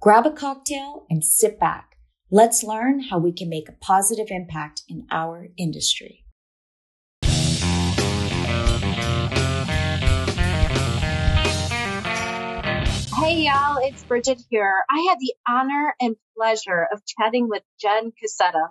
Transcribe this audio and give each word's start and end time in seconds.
Grab 0.00 0.26
a 0.26 0.30
cocktail 0.30 1.06
and 1.10 1.24
sit 1.24 1.58
back. 1.58 1.96
Let's 2.30 2.62
learn 2.62 3.00
how 3.00 3.18
we 3.18 3.32
can 3.32 3.48
make 3.48 3.68
a 3.68 3.72
positive 3.72 4.28
impact 4.30 4.82
in 4.88 5.08
our 5.10 5.48
industry. 5.56 6.24
Hey 13.16 13.42
y'all, 13.46 13.78
it's 13.82 14.04
Bridget 14.04 14.40
here. 14.48 14.72
I 14.88 15.06
had 15.08 15.18
the 15.18 15.34
honor 15.48 15.96
and 16.00 16.14
pleasure 16.36 16.86
of 16.92 17.02
chatting 17.04 17.48
with 17.48 17.64
Jen 17.80 18.12
Cassetta, 18.12 18.68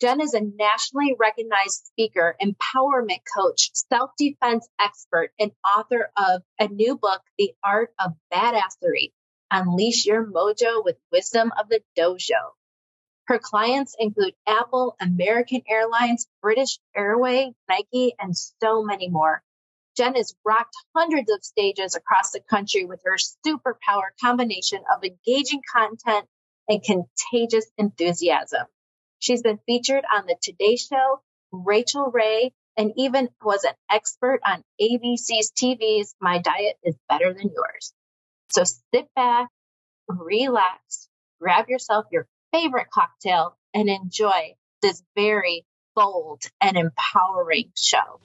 Jen 0.00 0.20
is 0.20 0.34
a 0.34 0.40
nationally 0.40 1.14
recognized 1.18 1.86
speaker, 1.86 2.36
empowerment 2.42 3.20
coach, 3.36 3.70
self 3.74 4.10
defense 4.18 4.68
expert, 4.80 5.30
and 5.38 5.52
author 5.64 6.10
of 6.16 6.42
a 6.58 6.68
new 6.68 6.96
book, 6.96 7.22
The 7.38 7.52
Art 7.62 7.94
of 7.98 8.12
Badassery 8.32 9.12
Unleash 9.50 10.06
Your 10.06 10.26
Mojo 10.26 10.84
with 10.84 10.96
Wisdom 11.12 11.52
of 11.58 11.68
the 11.68 11.82
Dojo. 11.96 12.52
Her 13.26 13.38
clients 13.38 13.96
include 13.98 14.34
Apple, 14.46 14.96
American 15.00 15.62
Airlines, 15.68 16.26
British 16.42 16.78
Airway, 16.94 17.54
Nike, 17.68 18.14
and 18.18 18.36
so 18.36 18.82
many 18.82 19.08
more. 19.08 19.42
Jen 19.96 20.14
has 20.16 20.34
rocked 20.44 20.76
hundreds 20.94 21.30
of 21.30 21.44
stages 21.44 21.94
across 21.94 22.32
the 22.32 22.40
country 22.40 22.84
with 22.84 23.00
her 23.04 23.16
superpower 23.46 24.10
combination 24.20 24.82
of 24.94 25.04
engaging 25.04 25.62
content 25.72 26.28
and 26.68 26.82
contagious 26.82 27.70
enthusiasm. 27.78 28.66
She's 29.20 29.42
been 29.42 29.60
featured 29.66 30.04
on 30.12 30.26
the 30.26 30.36
Today 30.42 30.76
Show, 30.76 31.22
Rachael 31.52 32.10
Ray, 32.10 32.52
and 32.76 32.92
even 32.96 33.30
was 33.42 33.64
an 33.64 33.74
expert 33.90 34.40
on 34.44 34.64
ABC's 34.80 35.52
TV's 35.52 36.14
My 36.20 36.38
Diet 36.38 36.76
is 36.82 36.96
Better 37.08 37.32
Than 37.32 37.50
Yours. 37.54 37.94
So 38.54 38.62
sit 38.62 39.08
back, 39.16 39.48
relax, 40.06 41.08
grab 41.40 41.68
yourself 41.68 42.04
your 42.12 42.28
favorite 42.52 42.86
cocktail, 42.88 43.58
and 43.74 43.88
enjoy 43.88 44.54
this 44.80 45.02
very 45.16 45.66
bold 45.96 46.44
and 46.60 46.76
empowering 46.76 47.72
show. 47.76 48.20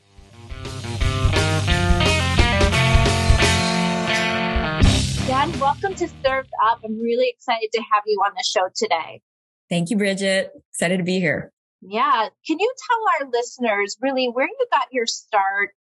Dan, 5.25 5.59
welcome 5.59 5.95
to 5.95 6.07
Served 6.23 6.51
Up. 6.63 6.81
I'm 6.85 7.01
really 7.01 7.29
excited 7.29 7.69
to 7.73 7.81
have 7.91 8.03
you 8.05 8.21
on 8.23 8.33
the 8.37 8.43
show 8.43 8.69
today. 8.75 9.21
Thank 9.67 9.89
you, 9.89 9.97
Bridget. 9.97 10.51
Excited 10.71 10.97
to 10.97 11.03
be 11.03 11.19
here. 11.19 11.51
Yeah. 11.81 12.27
Can 12.45 12.59
you 12.59 12.71
tell 12.87 13.25
our 13.25 13.31
listeners 13.31 13.97
really 13.99 14.27
where 14.27 14.45
you 14.45 14.67
got 14.71 14.89
your 14.91 15.07
start 15.07 15.71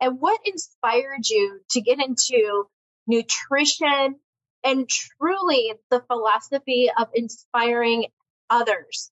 and 0.00 0.18
what 0.18 0.40
inspired 0.46 1.28
you 1.28 1.60
to 1.72 1.82
get 1.82 1.98
into 2.02 2.68
nutrition 3.08 4.16
and 4.64 4.88
truly 4.88 5.72
the 5.90 6.00
philosophy 6.00 6.90
of 6.98 7.08
inspiring 7.14 8.06
others? 8.50 9.10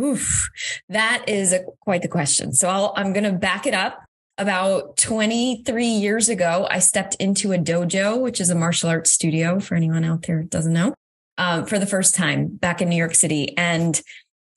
Oof, 0.00 0.50
that 0.88 1.28
is 1.28 1.52
a, 1.52 1.64
quite 1.80 2.02
the 2.02 2.08
question. 2.08 2.52
So 2.52 2.68
I'll, 2.68 2.92
I'm 2.96 3.12
going 3.12 3.24
to 3.24 3.32
back 3.32 3.66
it 3.66 3.74
up. 3.74 4.02
About 4.38 4.96
23 4.96 5.86
years 5.86 6.30
ago, 6.30 6.66
I 6.70 6.78
stepped 6.78 7.14
into 7.16 7.52
a 7.52 7.58
dojo, 7.58 8.18
which 8.18 8.40
is 8.40 8.48
a 8.48 8.54
martial 8.54 8.88
arts 8.88 9.12
studio 9.12 9.60
for 9.60 9.74
anyone 9.74 10.04
out 10.04 10.22
there 10.22 10.42
doesn't 10.42 10.72
know 10.72 10.94
um, 11.36 11.66
for 11.66 11.78
the 11.78 11.86
first 11.86 12.14
time 12.14 12.48
back 12.48 12.80
in 12.80 12.88
New 12.88 12.96
York 12.96 13.14
City. 13.14 13.56
And 13.58 14.00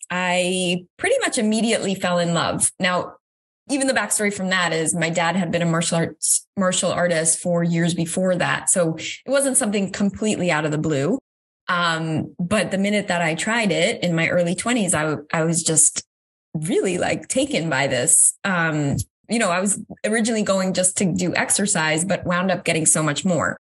I 0.09 0.85
pretty 0.97 1.17
much 1.19 1.37
immediately 1.37 1.93
fell 1.93 2.19
in 2.19 2.33
love. 2.33 2.71
Now, 2.79 3.15
even 3.69 3.87
the 3.87 3.93
backstory 3.93 4.33
from 4.33 4.49
that 4.49 4.73
is 4.73 4.93
my 4.93 5.09
dad 5.09 5.35
had 5.35 5.51
been 5.51 5.61
a 5.61 5.65
martial 5.65 5.97
arts 5.97 6.47
martial 6.55 6.91
artist 6.91 7.39
for 7.39 7.63
years 7.63 7.93
before 7.93 8.35
that. 8.35 8.69
So 8.69 8.95
it 8.95 9.27
wasn't 9.27 9.57
something 9.57 9.91
completely 9.91 10.51
out 10.51 10.65
of 10.65 10.71
the 10.71 10.77
blue. 10.77 11.17
Um, 11.67 12.35
but 12.37 12.69
the 12.69 12.77
minute 12.77 13.07
that 13.07 13.21
I 13.21 13.33
tried 13.33 13.71
it 13.71 14.03
in 14.03 14.15
my 14.15 14.29
early 14.29 14.53
twenties, 14.53 14.93
I, 14.93 15.15
I 15.33 15.43
was 15.43 15.63
just 15.63 16.03
really 16.53 16.97
like 16.97 17.27
taken 17.27 17.69
by 17.69 17.87
this. 17.87 18.37
Um, 18.43 18.97
you 19.27 19.39
know, 19.39 19.49
I 19.49 19.59
was 19.59 19.81
originally 20.05 20.43
going 20.43 20.73
just 20.73 20.95
to 20.97 21.05
do 21.05 21.33
exercise, 21.35 22.05
but 22.05 22.25
wound 22.25 22.51
up 22.51 22.63
getting 22.63 22.85
so 22.85 23.01
much 23.01 23.25
more. 23.25 23.57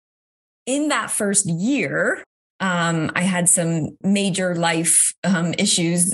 In 0.66 0.90
that 0.90 1.10
first 1.10 1.46
year, 1.46 2.24
um, 2.60 3.12
I 3.16 3.22
had 3.22 3.48
some 3.48 3.98
major 4.02 4.56
life 4.56 5.14
um, 5.24 5.54
issues, 5.58 6.14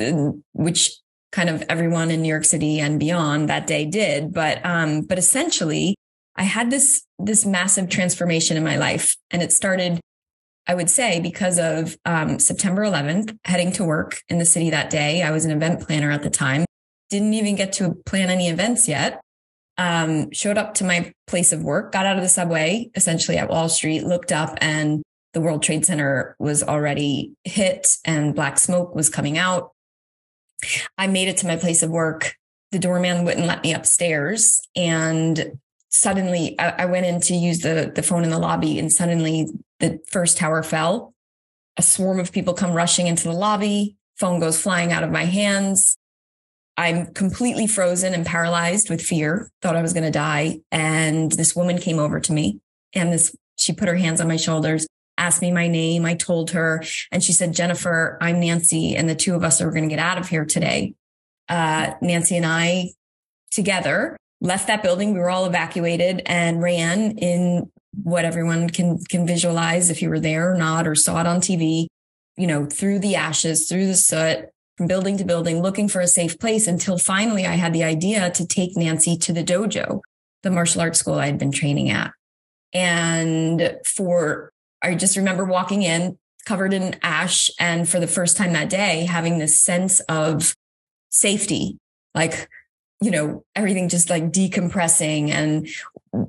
which 0.53 0.91
kind 1.31 1.49
of 1.49 1.63
everyone 1.69 2.11
in 2.11 2.21
New 2.21 2.29
York 2.29 2.45
City 2.45 2.79
and 2.79 2.99
beyond 2.99 3.49
that 3.49 3.67
day 3.67 3.85
did. 3.85 4.33
But 4.33 4.65
um, 4.65 5.01
but 5.01 5.17
essentially, 5.17 5.95
I 6.35 6.43
had 6.43 6.71
this 6.71 7.03
this 7.17 7.45
massive 7.45 7.89
transformation 7.89 8.57
in 8.57 8.63
my 8.63 8.77
life, 8.77 9.15
and 9.31 9.41
it 9.41 9.51
started. 9.51 9.99
I 10.67 10.75
would 10.75 10.89
say 10.89 11.19
because 11.19 11.57
of 11.57 11.97
um, 12.05 12.37
September 12.37 12.83
11th, 12.83 13.35
heading 13.43 13.71
to 13.71 13.83
work 13.83 14.21
in 14.29 14.37
the 14.37 14.45
city 14.45 14.69
that 14.69 14.91
day. 14.91 15.23
I 15.23 15.31
was 15.31 15.43
an 15.43 15.49
event 15.49 15.81
planner 15.81 16.11
at 16.11 16.21
the 16.21 16.29
time. 16.29 16.63
Didn't 17.09 17.33
even 17.33 17.55
get 17.55 17.73
to 17.73 17.95
plan 18.05 18.29
any 18.29 18.49
events 18.49 18.87
yet. 18.87 19.19
Um, 19.79 20.29
showed 20.31 20.59
up 20.59 20.75
to 20.75 20.83
my 20.83 21.11
place 21.25 21.51
of 21.53 21.63
work, 21.63 21.91
got 21.91 22.05
out 22.05 22.17
of 22.17 22.21
the 22.21 22.29
subway, 22.29 22.91
essentially 22.93 23.37
at 23.37 23.49
Wall 23.49 23.67
Street, 23.67 24.03
looked 24.03 24.31
up 24.31 24.59
and 24.61 25.01
the 25.33 25.41
World 25.41 25.63
Trade 25.63 25.85
Center 25.85 26.35
was 26.39 26.63
already 26.63 27.33
hit 27.43 27.97
and 28.05 28.35
black 28.35 28.57
smoke 28.57 28.95
was 28.95 29.09
coming 29.09 29.37
out. 29.37 29.71
I 30.97 31.07
made 31.07 31.27
it 31.27 31.37
to 31.37 31.47
my 31.47 31.55
place 31.55 31.83
of 31.83 31.89
work. 31.89 32.35
The 32.71 32.79
doorman 32.79 33.25
wouldn't 33.25 33.47
let 33.47 33.63
me 33.63 33.73
upstairs. 33.73 34.61
And 34.75 35.59
suddenly 35.89 36.59
I, 36.59 36.69
I 36.69 36.85
went 36.85 37.05
in 37.05 37.19
to 37.21 37.35
use 37.35 37.59
the, 37.59 37.91
the 37.93 38.03
phone 38.03 38.23
in 38.23 38.29
the 38.29 38.39
lobby 38.39 38.77
and 38.77 38.91
suddenly 38.91 39.47
the 39.79 39.99
first 40.07 40.37
tower 40.37 40.61
fell. 40.63 41.13
A 41.77 41.81
swarm 41.81 42.19
of 42.19 42.31
people 42.31 42.53
come 42.53 42.73
rushing 42.73 43.07
into 43.07 43.23
the 43.23 43.33
lobby. 43.33 43.95
Phone 44.17 44.39
goes 44.39 44.61
flying 44.61 44.91
out 44.91 45.03
of 45.03 45.11
my 45.11 45.25
hands. 45.25 45.97
I'm 46.77 47.13
completely 47.13 47.67
frozen 47.67 48.13
and 48.13 48.25
paralyzed 48.25 48.89
with 48.89 49.01
fear, 49.01 49.49
thought 49.61 49.75
I 49.75 49.81
was 49.81 49.93
going 49.93 50.05
to 50.05 50.11
die. 50.11 50.59
And 50.71 51.31
this 51.31 51.55
woman 51.55 51.77
came 51.77 51.99
over 51.99 52.19
to 52.19 52.33
me 52.33 52.59
and 52.93 53.11
this, 53.11 53.35
she 53.57 53.73
put 53.73 53.87
her 53.87 53.95
hands 53.95 54.21
on 54.21 54.27
my 54.27 54.37
shoulders 54.37 54.87
asked 55.19 55.41
me 55.41 55.51
my 55.51 55.67
name. 55.67 56.05
I 56.05 56.15
told 56.15 56.51
her, 56.51 56.83
and 57.11 57.23
she 57.23 57.33
said, 57.33 57.53
Jennifer, 57.53 58.17
I'm 58.21 58.39
Nancy, 58.39 58.95
and 58.95 59.07
the 59.07 59.15
two 59.15 59.35
of 59.35 59.43
us 59.43 59.61
are 59.61 59.69
going 59.69 59.83
to 59.83 59.89
get 59.89 59.99
out 59.99 60.17
of 60.17 60.29
here 60.29 60.45
today. 60.45 60.95
Uh, 61.47 61.93
Nancy 62.01 62.37
and 62.37 62.45
I 62.45 62.91
together 63.51 64.17
left 64.41 64.67
that 64.67 64.81
building. 64.81 65.13
We 65.13 65.19
were 65.19 65.29
all 65.29 65.45
evacuated 65.45 66.21
and 66.25 66.61
ran 66.61 67.17
in 67.17 67.71
what 68.03 68.23
everyone 68.23 68.69
can 68.69 68.99
can 69.09 69.27
visualize 69.27 69.89
if 69.89 70.01
you 70.01 70.09
were 70.09 70.19
there 70.19 70.53
or 70.53 70.57
not 70.57 70.87
or 70.87 70.95
saw 70.95 71.19
it 71.19 71.27
on 71.27 71.41
TV, 71.41 71.87
you 72.37 72.47
know, 72.47 72.65
through 72.65 72.99
the 72.99 73.15
ashes, 73.15 73.67
through 73.67 73.87
the 73.87 73.95
soot, 73.95 74.45
from 74.77 74.87
building 74.87 75.17
to 75.17 75.25
building, 75.25 75.61
looking 75.61 75.89
for 75.89 75.99
a 75.99 76.07
safe 76.07 76.39
place 76.39 76.67
until 76.67 76.97
finally 76.97 77.45
I 77.45 77.55
had 77.55 77.73
the 77.73 77.83
idea 77.83 78.29
to 78.31 78.47
take 78.47 78.77
Nancy 78.77 79.17
to 79.17 79.33
the 79.33 79.43
dojo, 79.43 80.01
the 80.43 80.51
martial 80.51 80.81
arts 80.81 80.99
school 80.99 81.15
I 81.15 81.25
had 81.25 81.39
been 81.39 81.51
training 81.51 81.89
at. 81.89 82.11
And 82.71 83.75
for 83.85 84.51
I 84.81 84.95
just 84.95 85.17
remember 85.17 85.45
walking 85.45 85.83
in 85.83 86.17
covered 86.45 86.73
in 86.73 86.95
ash 87.03 87.49
and 87.59 87.87
for 87.87 87.99
the 87.99 88.07
first 88.07 88.37
time 88.37 88.53
that 88.53 88.69
day 88.69 89.05
having 89.05 89.37
this 89.37 89.61
sense 89.61 89.99
of 90.01 90.55
safety 91.09 91.77
like 92.15 92.47
you 93.01 93.11
know 93.11 93.43
everything 93.55 93.89
just 93.89 94.09
like 94.09 94.31
decompressing 94.31 95.29
and 95.29 95.67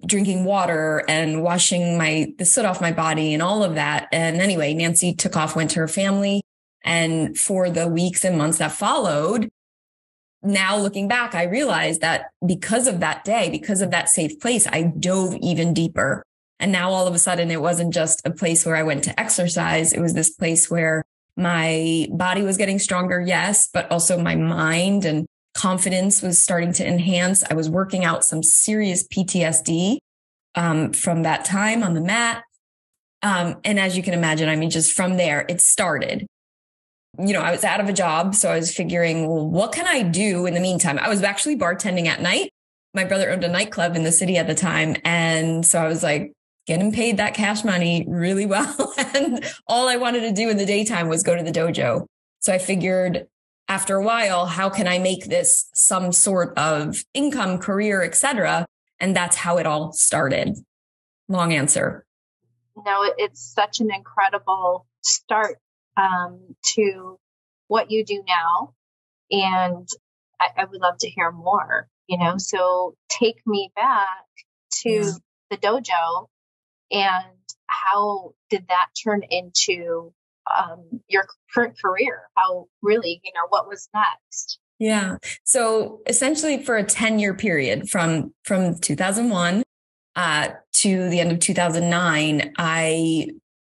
drinking 0.06 0.44
water 0.44 1.04
and 1.08 1.42
washing 1.42 1.96
my 1.96 2.32
the 2.38 2.44
soot 2.44 2.64
off 2.64 2.80
my 2.80 2.92
body 2.92 3.34
and 3.34 3.42
all 3.42 3.64
of 3.64 3.74
that. 3.74 4.08
And 4.12 4.40
anyway 4.40 4.74
Nancy 4.74 5.14
took 5.14 5.36
off 5.36 5.56
went 5.56 5.70
to 5.72 5.80
her 5.80 5.88
family. 5.88 6.42
And 6.84 7.36
for 7.36 7.68
the 7.68 7.88
weeks 7.88 8.24
and 8.24 8.38
months 8.38 8.58
that 8.58 8.72
followed 8.72 9.50
now 10.42 10.78
looking 10.78 11.08
back 11.08 11.34
I 11.34 11.44
realized 11.44 12.00
that 12.00 12.30
because 12.46 12.86
of 12.86 13.00
that 13.00 13.24
day 13.24 13.50
because 13.50 13.82
of 13.82 13.90
that 13.90 14.08
safe 14.08 14.40
place 14.40 14.66
I 14.66 14.82
dove 14.82 15.36
even 15.42 15.74
deeper 15.74 16.24
and 16.60 16.70
now 16.70 16.90
all 16.90 17.06
of 17.06 17.14
a 17.14 17.18
sudden 17.18 17.50
it 17.50 17.60
wasn't 17.60 17.92
just 17.92 18.20
a 18.24 18.30
place 18.30 18.64
where 18.64 18.76
I 18.76 18.82
went 18.82 19.02
to 19.04 19.18
exercise. 19.18 19.92
It 19.92 20.00
was 20.00 20.14
this 20.14 20.30
place 20.30 20.70
where 20.70 21.02
my 21.36 22.06
body 22.12 22.42
was 22.42 22.56
getting 22.56 22.78
stronger. 22.78 23.20
Yes, 23.20 23.68
but 23.72 23.90
also 23.90 24.20
my 24.20 24.36
mind 24.36 25.04
and 25.04 25.26
confidence 25.54 26.22
was 26.22 26.38
starting 26.38 26.72
to 26.74 26.86
enhance. 26.86 27.42
I 27.50 27.54
was 27.54 27.68
working 27.68 28.04
out 28.04 28.24
some 28.24 28.42
serious 28.42 29.06
PTSD 29.08 29.98
um, 30.54 30.92
from 30.92 31.22
that 31.22 31.44
time 31.44 31.82
on 31.82 31.94
the 31.94 32.00
mat. 32.00 32.44
Um, 33.22 33.56
and 33.64 33.78
as 33.78 33.96
you 33.96 34.02
can 34.02 34.14
imagine, 34.14 34.48
I 34.48 34.56
mean, 34.56 34.70
just 34.70 34.92
from 34.92 35.16
there, 35.16 35.44
it 35.48 35.60
started. 35.60 36.26
you 37.18 37.32
know, 37.32 37.40
I 37.40 37.50
was 37.50 37.64
out 37.64 37.80
of 37.80 37.88
a 37.88 37.92
job. 37.92 38.34
So 38.34 38.50
I 38.50 38.56
was 38.56 38.74
figuring, 38.74 39.28
well, 39.28 39.46
what 39.46 39.72
can 39.72 39.86
I 39.86 40.02
do 40.02 40.46
in 40.46 40.54
the 40.54 40.60
meantime? 40.60 40.98
I 40.98 41.08
was 41.08 41.22
actually 41.22 41.56
bartending 41.56 42.06
at 42.06 42.20
night. 42.22 42.50
My 42.94 43.04
brother 43.04 43.30
owned 43.30 43.44
a 43.44 43.48
nightclub 43.48 43.96
in 43.96 44.04
the 44.04 44.12
city 44.12 44.36
at 44.36 44.46
the 44.46 44.54
time. 44.54 44.96
And 45.04 45.64
so 45.64 45.82
I 45.82 45.88
was 45.88 46.02
like, 46.02 46.32
getting 46.66 46.92
paid 46.92 47.16
that 47.16 47.34
cash 47.34 47.64
money 47.64 48.04
really 48.08 48.46
well. 48.46 48.94
and 49.14 49.44
all 49.66 49.88
I 49.88 49.96
wanted 49.96 50.20
to 50.20 50.32
do 50.32 50.48
in 50.48 50.56
the 50.56 50.66
daytime 50.66 51.08
was 51.08 51.22
go 51.22 51.36
to 51.36 51.42
the 51.42 51.52
dojo. 51.52 52.06
So 52.40 52.52
I 52.52 52.58
figured 52.58 53.26
after 53.68 53.96
a 53.96 54.02
while, 54.02 54.46
how 54.46 54.68
can 54.68 54.88
I 54.88 54.98
make 54.98 55.26
this 55.26 55.70
some 55.74 56.12
sort 56.12 56.56
of 56.58 57.04
income, 57.14 57.58
career, 57.58 58.02
etc. 58.02 58.66
And 58.98 59.14
that's 59.14 59.36
how 59.36 59.58
it 59.58 59.66
all 59.66 59.92
started. 59.92 60.58
Long 61.28 61.52
answer. 61.52 62.04
No, 62.76 63.12
it's 63.16 63.40
such 63.40 63.80
an 63.80 63.92
incredible 63.94 64.86
start 65.02 65.58
um, 65.96 66.56
to 66.74 67.18
what 67.68 67.90
you 67.90 68.04
do 68.04 68.22
now. 68.26 68.74
And 69.30 69.88
I, 70.40 70.48
I, 70.56 70.64
would 70.64 70.80
love 70.80 70.98
to 70.98 71.08
hear 71.08 71.30
more, 71.30 71.88
you 72.08 72.18
know, 72.18 72.34
so 72.38 72.94
take 73.08 73.40
me 73.46 73.70
back 73.76 74.26
to 74.82 74.90
yeah. 74.90 75.12
the 75.50 75.56
dojo 75.56 76.26
and 76.90 77.24
how 77.66 78.32
did 78.48 78.66
that 78.68 78.88
turn 79.02 79.22
into 79.30 80.12
um, 80.58 81.00
your 81.08 81.26
current 81.54 81.76
career? 81.80 82.22
How 82.36 82.66
really, 82.82 83.20
you 83.24 83.32
know, 83.34 83.46
what 83.48 83.68
was 83.68 83.88
next? 83.94 84.58
Yeah. 84.78 85.16
So 85.44 86.00
essentially 86.06 86.62
for 86.62 86.76
a 86.76 86.84
10 86.84 87.18
year 87.18 87.34
period 87.34 87.88
from, 87.88 88.32
from 88.44 88.78
2001 88.78 89.62
uh, 90.16 90.48
to 90.74 91.08
the 91.10 91.20
end 91.20 91.32
of 91.32 91.38
2009, 91.38 92.52
I 92.56 93.28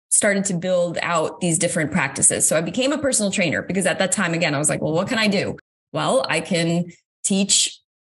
started 0.09 0.45
to 0.45 0.53
build 0.53 0.97
out 1.01 1.41
these 1.41 1.59
different 1.59 1.91
practices. 1.91 2.47
So 2.47 2.55
I 2.55 2.61
became 2.61 2.91
a 2.91 2.97
personal 2.97 3.31
trainer 3.31 3.61
because 3.61 3.85
at 3.85 3.99
that 3.99 4.11
time, 4.11 4.33
again, 4.33 4.55
I 4.55 4.59
was 4.59 4.69
like, 4.69 4.81
well, 4.81 4.93
what 4.93 5.07
can 5.07 5.17
I 5.17 5.27
do? 5.27 5.57
Well, 5.91 6.25
I 6.29 6.39
can 6.39 6.85
teach 7.23 7.72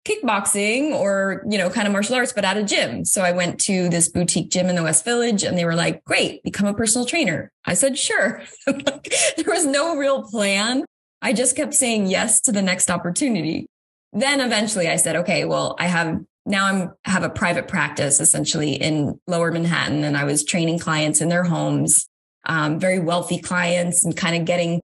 kickboxing 0.08 0.92
or, 0.92 1.44
you 1.50 1.58
know, 1.58 1.70
kind 1.70 1.88
of 1.88 1.92
martial 1.92 2.16
arts, 2.16 2.32
but 2.32 2.46
at 2.46 2.58
a 2.58 2.64
gym. 2.64 3.04
So 3.04 3.22
I 3.22 3.32
went 3.32 3.60
to 3.62 3.90
this 3.90 4.08
boutique 4.08 4.50
gym 4.50 4.68
in 4.68 4.76
the 4.76 4.84
West 4.84 5.04
Village 5.04 5.44
and 5.44 5.58
they 5.58 5.66
were 5.66 5.76
like, 5.76 6.04
great, 6.06 6.42
become 6.44 6.68
a 6.68 6.74
personal 6.74 7.06
trainer. 7.06 7.52
I 7.66 7.74
said, 7.74 7.98
sure. 7.98 8.42
there 8.66 9.46
was 9.46 9.66
no 9.66 9.98
real 9.98 10.24
plan. 10.24 10.86
I 11.22 11.34
just 11.34 11.56
kept 11.56 11.74
saying 11.74 12.08
yes 12.08 12.40
to 12.42 12.52
the 12.52 12.62
next 12.62 12.90
opportunity. 12.90 13.68
Then 14.14 14.40
eventually 14.40 14.88
I 14.88 14.96
said, 14.96 15.18
okay, 15.18 15.46
well, 15.46 15.76
I 15.80 15.88
have 15.88 16.20
now 16.46 16.66
I'm 16.66 16.94
have 17.04 17.24
a 17.24 17.30
private 17.30 17.68
practice 17.68 18.22
essentially 18.22 18.74
in 18.74 19.20
lower 19.28 19.52
Manhattan 19.52 20.06
and 20.06 20.16
I 20.16 20.24
was 20.24 20.46
training 20.46 20.80
clients 20.80 21.20
in 21.20 21.28
their 21.28 21.44
homes, 21.44 22.08
um, 22.46 22.80
very 22.80 23.00
wealthy 23.00 23.40
clients 23.40 24.06
and 24.06 24.16
kind 24.16 24.38
of 24.38 24.46
getting, 24.46 24.80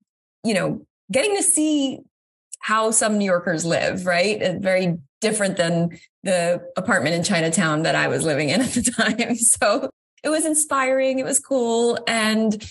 you 0.43 0.55
know, 0.55 0.85
getting 1.11 1.35
to 1.35 1.43
see 1.43 1.99
how 2.61 2.91
some 2.91 3.17
New 3.17 3.25
Yorkers 3.25 3.65
live, 3.65 4.05
right? 4.05 4.59
very 4.61 4.97
different 5.19 5.57
than 5.57 5.97
the 6.23 6.61
apartment 6.77 7.15
in 7.15 7.23
Chinatown 7.23 7.83
that 7.83 7.95
I 7.95 8.07
was 8.07 8.23
living 8.23 8.49
in 8.49 8.61
at 8.61 8.71
the 8.71 8.81
time. 8.97 9.35
So 9.35 9.89
it 10.23 10.29
was 10.29 10.45
inspiring. 10.45 11.19
It 11.19 11.25
was 11.25 11.39
cool. 11.39 11.97
And, 12.07 12.63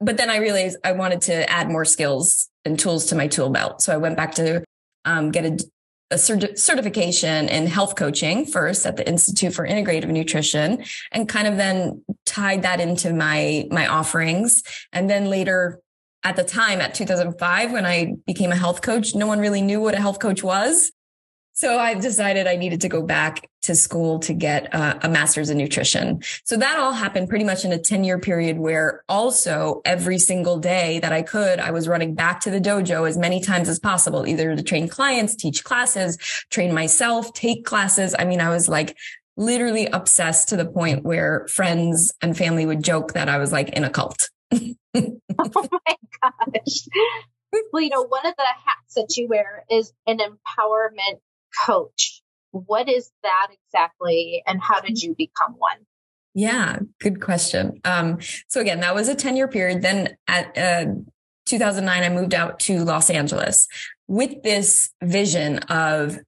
but 0.00 0.16
then 0.16 0.30
I 0.30 0.36
realized 0.36 0.78
I 0.84 0.92
wanted 0.92 1.22
to 1.22 1.48
add 1.50 1.68
more 1.68 1.84
skills 1.84 2.48
and 2.64 2.78
tools 2.78 3.06
to 3.06 3.14
my 3.14 3.28
tool 3.28 3.50
belt. 3.50 3.82
So 3.82 3.92
I 3.92 3.96
went 3.96 4.16
back 4.16 4.34
to 4.36 4.64
um, 5.04 5.30
get 5.30 5.44
a, 5.44 5.64
a 6.10 6.16
cert- 6.16 6.58
certification 6.58 7.48
in 7.48 7.66
health 7.66 7.96
coaching 7.96 8.44
first 8.44 8.84
at 8.84 8.96
the 8.96 9.08
Institute 9.08 9.54
for 9.54 9.66
Integrative 9.66 10.08
Nutrition 10.08 10.84
and 11.10 11.28
kind 11.28 11.46
of 11.46 11.56
then 11.56 12.04
tied 12.26 12.62
that 12.62 12.80
into 12.80 13.12
my, 13.12 13.66
my 13.70 13.86
offerings. 13.86 14.62
And 14.92 15.08
then 15.08 15.26
later 15.30 15.80
at 16.24 16.36
the 16.36 16.44
time 16.44 16.80
at 16.80 16.94
2005, 16.94 17.72
when 17.72 17.86
I 17.86 18.14
became 18.26 18.52
a 18.52 18.56
health 18.56 18.82
coach, 18.82 19.14
no 19.14 19.26
one 19.26 19.40
really 19.40 19.62
knew 19.62 19.80
what 19.80 19.94
a 19.94 20.00
health 20.00 20.20
coach 20.20 20.42
was. 20.42 20.92
So 21.54 21.78
I 21.78 21.94
decided 21.94 22.46
I 22.46 22.56
needed 22.56 22.80
to 22.80 22.88
go 22.88 23.02
back 23.02 23.46
to 23.62 23.74
school 23.74 24.18
to 24.20 24.32
get 24.32 24.68
a 24.72 25.08
master's 25.08 25.50
in 25.50 25.58
nutrition. 25.58 26.22
So 26.44 26.56
that 26.56 26.78
all 26.78 26.92
happened 26.92 27.28
pretty 27.28 27.44
much 27.44 27.64
in 27.64 27.72
a 27.72 27.78
10 27.78 28.04
year 28.04 28.18
period 28.18 28.58
where 28.58 29.04
also 29.08 29.82
every 29.84 30.18
single 30.18 30.58
day 30.58 30.98
that 31.00 31.12
I 31.12 31.22
could, 31.22 31.60
I 31.60 31.70
was 31.70 31.86
running 31.86 32.14
back 32.14 32.40
to 32.40 32.50
the 32.50 32.60
dojo 32.60 33.06
as 33.06 33.18
many 33.18 33.40
times 33.40 33.68
as 33.68 33.78
possible, 33.78 34.26
either 34.26 34.56
to 34.56 34.62
train 34.62 34.88
clients, 34.88 35.36
teach 35.36 35.62
classes, 35.62 36.16
train 36.50 36.72
myself, 36.72 37.32
take 37.34 37.66
classes. 37.66 38.14
I 38.18 38.24
mean, 38.24 38.40
I 38.40 38.48
was 38.48 38.68
like 38.68 38.96
literally 39.36 39.86
obsessed 39.86 40.48
to 40.48 40.56
the 40.56 40.66
point 40.66 41.04
where 41.04 41.46
friends 41.48 42.14
and 42.22 42.36
family 42.36 42.64
would 42.64 42.82
joke 42.82 43.12
that 43.12 43.28
I 43.28 43.38
was 43.38 43.52
like 43.52 43.68
in 43.70 43.84
a 43.84 43.90
cult. 43.90 44.30
oh 44.94 45.68
my 45.86 45.96
gosh. 46.22 46.88
Well, 47.72 47.82
you 47.82 47.90
know, 47.90 48.02
one 48.04 48.26
of 48.26 48.34
the 48.36 48.44
hats 48.44 48.94
that 48.96 49.16
you 49.16 49.28
wear 49.28 49.64
is 49.70 49.92
an 50.06 50.18
empowerment 50.18 51.20
coach. 51.66 52.22
What 52.50 52.88
is 52.88 53.10
that 53.22 53.48
exactly, 53.50 54.42
and 54.46 54.60
how 54.60 54.80
did 54.80 55.02
you 55.02 55.14
become 55.16 55.54
one? 55.56 55.86
Yeah, 56.34 56.78
good 57.00 57.20
question. 57.20 57.80
Um, 57.84 58.18
so 58.48 58.60
again, 58.60 58.80
that 58.80 58.94
was 58.94 59.08
a 59.08 59.14
10 59.14 59.36
year 59.36 59.48
period. 59.48 59.82
Then 59.82 60.16
at 60.28 60.56
uh, 60.56 60.86
2009, 61.46 62.02
I 62.02 62.08
moved 62.08 62.34
out 62.34 62.60
to 62.60 62.84
Los 62.84 63.10
Angeles 63.10 63.68
with 64.08 64.42
this 64.42 64.90
vision 65.02 65.58
of 65.58 66.18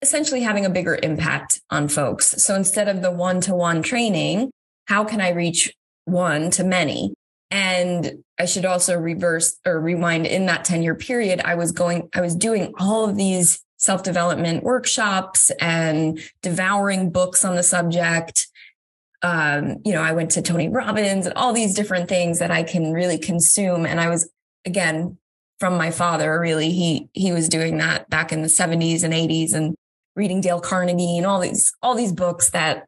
essentially 0.00 0.40
having 0.40 0.66
a 0.66 0.70
bigger 0.70 0.98
impact 1.00 1.60
on 1.70 1.88
folks. 1.88 2.42
So 2.42 2.56
instead 2.56 2.88
of 2.88 3.02
the 3.02 3.10
one 3.10 3.40
to 3.42 3.54
one 3.54 3.82
training, 3.82 4.50
how 4.86 5.04
can 5.04 5.20
I 5.20 5.30
reach 5.30 5.72
one 6.04 6.50
to 6.52 6.64
many? 6.64 7.14
And 7.52 8.24
I 8.40 8.46
should 8.46 8.64
also 8.64 8.96
reverse 8.98 9.58
or 9.66 9.78
rewind 9.78 10.26
in 10.26 10.46
that 10.46 10.64
10 10.64 10.82
year 10.82 10.94
period. 10.94 11.42
I 11.44 11.54
was 11.54 11.70
going, 11.70 12.08
I 12.14 12.22
was 12.22 12.34
doing 12.34 12.72
all 12.78 13.08
of 13.08 13.14
these 13.14 13.62
self 13.76 14.02
development 14.02 14.64
workshops 14.64 15.50
and 15.60 16.18
devouring 16.42 17.10
books 17.10 17.44
on 17.44 17.54
the 17.54 17.62
subject. 17.62 18.48
Um, 19.20 19.82
you 19.84 19.92
know, 19.92 20.00
I 20.00 20.12
went 20.12 20.30
to 20.32 20.42
Tony 20.42 20.70
Robbins 20.70 21.26
and 21.26 21.36
all 21.36 21.52
these 21.52 21.74
different 21.74 22.08
things 22.08 22.38
that 22.38 22.50
I 22.50 22.62
can 22.62 22.90
really 22.90 23.18
consume. 23.18 23.84
And 23.84 24.00
I 24.00 24.08
was, 24.08 24.30
again, 24.64 25.18
from 25.60 25.76
my 25.76 25.90
father, 25.90 26.40
really, 26.40 26.70
he, 26.70 27.10
he 27.12 27.32
was 27.32 27.50
doing 27.50 27.76
that 27.78 28.08
back 28.08 28.32
in 28.32 28.40
the 28.40 28.48
seventies 28.48 29.04
and 29.04 29.12
eighties 29.12 29.52
and 29.52 29.74
reading 30.16 30.40
Dale 30.40 30.60
Carnegie 30.60 31.18
and 31.18 31.26
all 31.26 31.38
these, 31.38 31.74
all 31.82 31.94
these 31.94 32.12
books 32.12 32.48
that, 32.50 32.86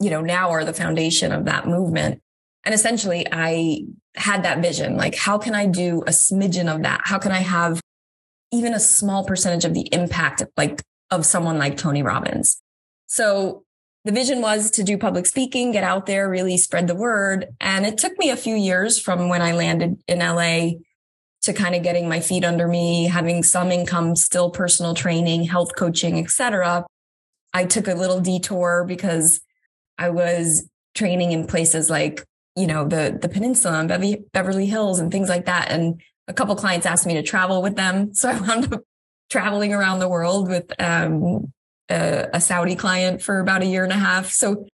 you 0.00 0.08
know, 0.08 0.22
now 0.22 0.50
are 0.50 0.64
the 0.64 0.72
foundation 0.72 1.32
of 1.32 1.44
that 1.44 1.66
movement. 1.66 2.22
And 2.66 2.74
essentially 2.74 3.26
I 3.32 3.84
had 4.16 4.42
that 4.42 4.60
vision, 4.60 4.98
like, 4.98 5.14
how 5.14 5.38
can 5.38 5.54
I 5.54 5.64
do 5.66 6.02
a 6.02 6.10
smidgen 6.10 6.74
of 6.74 6.82
that? 6.82 7.00
How 7.04 7.18
can 7.18 7.32
I 7.32 7.38
have 7.38 7.80
even 8.52 8.74
a 8.74 8.80
small 8.80 9.24
percentage 9.24 9.64
of 9.64 9.74
the 9.74 9.88
impact 9.92 10.42
like 10.56 10.82
of 11.10 11.24
someone 11.24 11.58
like 11.58 11.76
Tony 11.76 12.02
Robbins. 12.02 12.60
So 13.06 13.64
the 14.04 14.12
vision 14.12 14.40
was 14.40 14.70
to 14.72 14.82
do 14.82 14.98
public 14.98 15.26
speaking, 15.26 15.72
get 15.72 15.84
out 15.84 16.06
there, 16.06 16.28
really 16.28 16.56
spread 16.56 16.86
the 16.86 16.94
word. 16.94 17.46
And 17.60 17.86
it 17.86 17.98
took 17.98 18.18
me 18.18 18.30
a 18.30 18.36
few 18.36 18.54
years 18.54 18.98
from 18.98 19.28
when 19.28 19.42
I 19.42 19.52
landed 19.52 19.96
in 20.06 20.18
LA 20.18 20.78
to 21.42 21.52
kind 21.52 21.74
of 21.74 21.82
getting 21.82 22.08
my 22.08 22.20
feet 22.20 22.44
under 22.44 22.66
me, 22.66 23.04
having 23.04 23.42
some 23.42 23.70
income, 23.70 24.16
still 24.16 24.50
personal 24.50 24.94
training, 24.94 25.44
health 25.44 25.76
coaching, 25.76 26.18
etc. 26.18 26.84
I 27.52 27.64
took 27.64 27.88
a 27.88 27.94
little 27.94 28.20
detour 28.20 28.84
because 28.86 29.40
I 29.98 30.10
was 30.10 30.68
training 30.94 31.32
in 31.32 31.46
places 31.46 31.88
like, 31.88 32.24
you 32.56 32.66
know, 32.66 32.86
the, 32.88 33.16
the 33.20 33.28
peninsula 33.28 33.78
and 33.78 34.18
Beverly 34.32 34.66
Hills 34.66 34.98
and 34.98 35.12
things 35.12 35.28
like 35.28 35.44
that. 35.44 35.70
And 35.70 36.00
a 36.26 36.32
couple 36.32 36.56
clients 36.56 36.86
asked 36.86 37.06
me 37.06 37.14
to 37.14 37.22
travel 37.22 37.62
with 37.62 37.76
them. 37.76 38.10
So 38.14 38.30
I 38.30 38.40
wound 38.40 38.72
up 38.72 38.82
traveling 39.30 39.74
around 39.74 39.98
the 39.98 40.08
world 40.08 40.48
with 40.48 40.72
um, 40.80 41.52
a, 41.90 42.28
a 42.32 42.40
Saudi 42.40 42.74
client 42.74 43.22
for 43.22 43.40
about 43.40 43.62
a 43.62 43.66
year 43.66 43.84
and 43.84 43.92
a 43.92 43.96
half. 43.96 44.30
So 44.30 44.66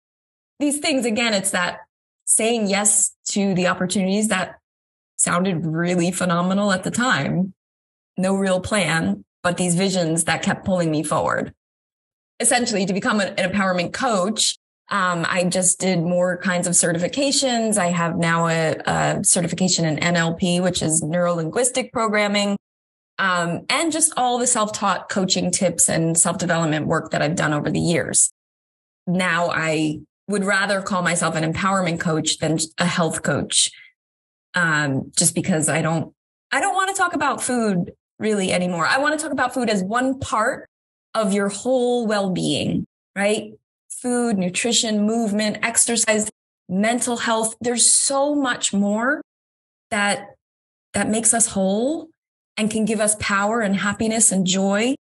these 0.61 0.79
things, 0.79 1.05
again, 1.05 1.35
it's 1.35 1.51
that 1.51 1.81
saying 2.25 2.69
yes 2.69 3.15
to 3.31 3.55
the 3.55 3.67
opportunities 3.67 4.29
that 4.29 4.59
sounded 5.17 5.67
really 5.67 6.13
phenomenal 6.13 6.73
at 6.73 6.85
the 6.85 6.91
time. 6.91 7.53
No 8.17 8.35
real 8.35 8.61
plan, 8.61 9.25
but 9.43 9.57
these 9.57 9.75
visions 9.75 10.25
that 10.25 10.43
kept 10.43 10.65
pulling 10.65 10.91
me 10.91 11.03
forward. 11.03 11.53
Essentially, 12.41 12.87
to 12.87 12.93
become 12.93 13.21
an, 13.21 13.35
empowerment 13.37 13.93
coach, 13.93 14.57
um, 14.91 15.25
I 15.29 15.45
just 15.45 15.79
did 15.81 16.01
more 16.01 16.37
kinds 16.37 16.67
of 16.67 16.75
certifications. 16.75 17.79
I 17.79 17.87
have 17.87 18.17
now 18.17 18.49
a, 18.49 18.77
a 18.85 19.25
certification 19.25 19.85
in 19.85 19.97
NLP, 19.97 20.63
which 20.63 20.83
is 20.83 21.03
neuro 21.03 21.35
linguistic 21.35 21.93
programming. 21.93 22.57
Um, 23.19 23.65
and 23.71 23.93
just 23.93 24.13
all 24.17 24.39
the 24.39 24.47
self-taught 24.47 25.09
coaching 25.09 25.51
tips 25.51 25.89
and 25.89 26.19
self-development 26.19 26.87
work 26.87 27.11
that 27.11 27.23
I've 27.23 27.37
done 27.37 27.53
over 27.53 27.71
the 27.71 27.81
years. 27.81 28.31
Now 29.07 29.51
I 29.51 30.01
would 30.29 30.45
rather 30.45 30.83
call 30.83 31.03
myself 31.03 31.37
an 31.37 31.51
empowerment 31.51 32.01
coach 32.01 32.39
than 32.39 32.59
a 32.79 32.87
health 32.87 33.23
coach. 33.23 33.71
Um, 34.55 35.13
just 35.17 35.35
because 35.35 35.69
I 35.69 35.83
don't, 35.83 36.13
I 36.51 36.61
don't 36.61 36.75
want 36.75 36.91
to 36.91 36.97
talk 37.01 37.15
about 37.15 37.43
food 37.43 37.93
really 38.19 38.53
anymore. 38.53 38.87
I 38.87 38.99
want 38.99 39.19
to 39.19 39.23
talk 39.23 39.33
about 39.33 39.55
food 39.55 39.71
as 39.71 39.83
one 39.83 40.19
part 40.19 40.69
of 41.15 41.33
your 41.33 41.49
whole 41.49 42.07
well-being, 42.07 42.87
right? 43.17 43.53
Food, 44.03 44.37
nutrition, 44.37 45.07
movement, 45.07 45.59
exercise, 45.63 46.29
mental 46.69 47.17
health. 47.19 47.55
There's 47.61 47.91
so 47.91 48.35
much 48.35 48.73
more 48.73 49.23
that 49.91 50.35
that 50.93 51.09
makes 51.09 51.33
us 51.33 51.47
whole 51.47 52.09
and 52.57 52.71
can 52.71 52.85
give 52.85 53.01
us 53.01 53.17
power 53.21 53.61
and 53.61 53.77
happiness 53.77 54.33
and 54.33 54.47
joy. 54.47 54.95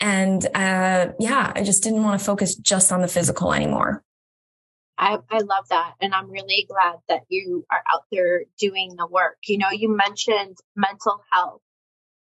And 0.00 0.44
uh, 0.54 1.12
yeah, 1.18 1.52
I 1.54 1.62
just 1.62 1.82
didn't 1.82 2.02
want 2.02 2.18
to 2.18 2.24
focus 2.24 2.54
just 2.56 2.92
on 2.92 3.00
the 3.00 3.08
physical 3.08 3.52
anymore. 3.52 4.02
I, 4.98 5.18
I 5.30 5.38
love 5.38 5.68
that. 5.70 5.94
And 6.00 6.14
I'm 6.14 6.30
really 6.30 6.66
glad 6.68 6.96
that 7.08 7.22
you 7.28 7.64
are 7.72 7.82
out 7.90 8.04
there 8.12 8.42
doing 8.58 8.96
the 8.96 9.06
work. 9.06 9.38
You 9.46 9.56
know, 9.58 9.70
you 9.70 9.94
mentioned 9.94 10.58
mental 10.76 11.22
health. 11.32 11.62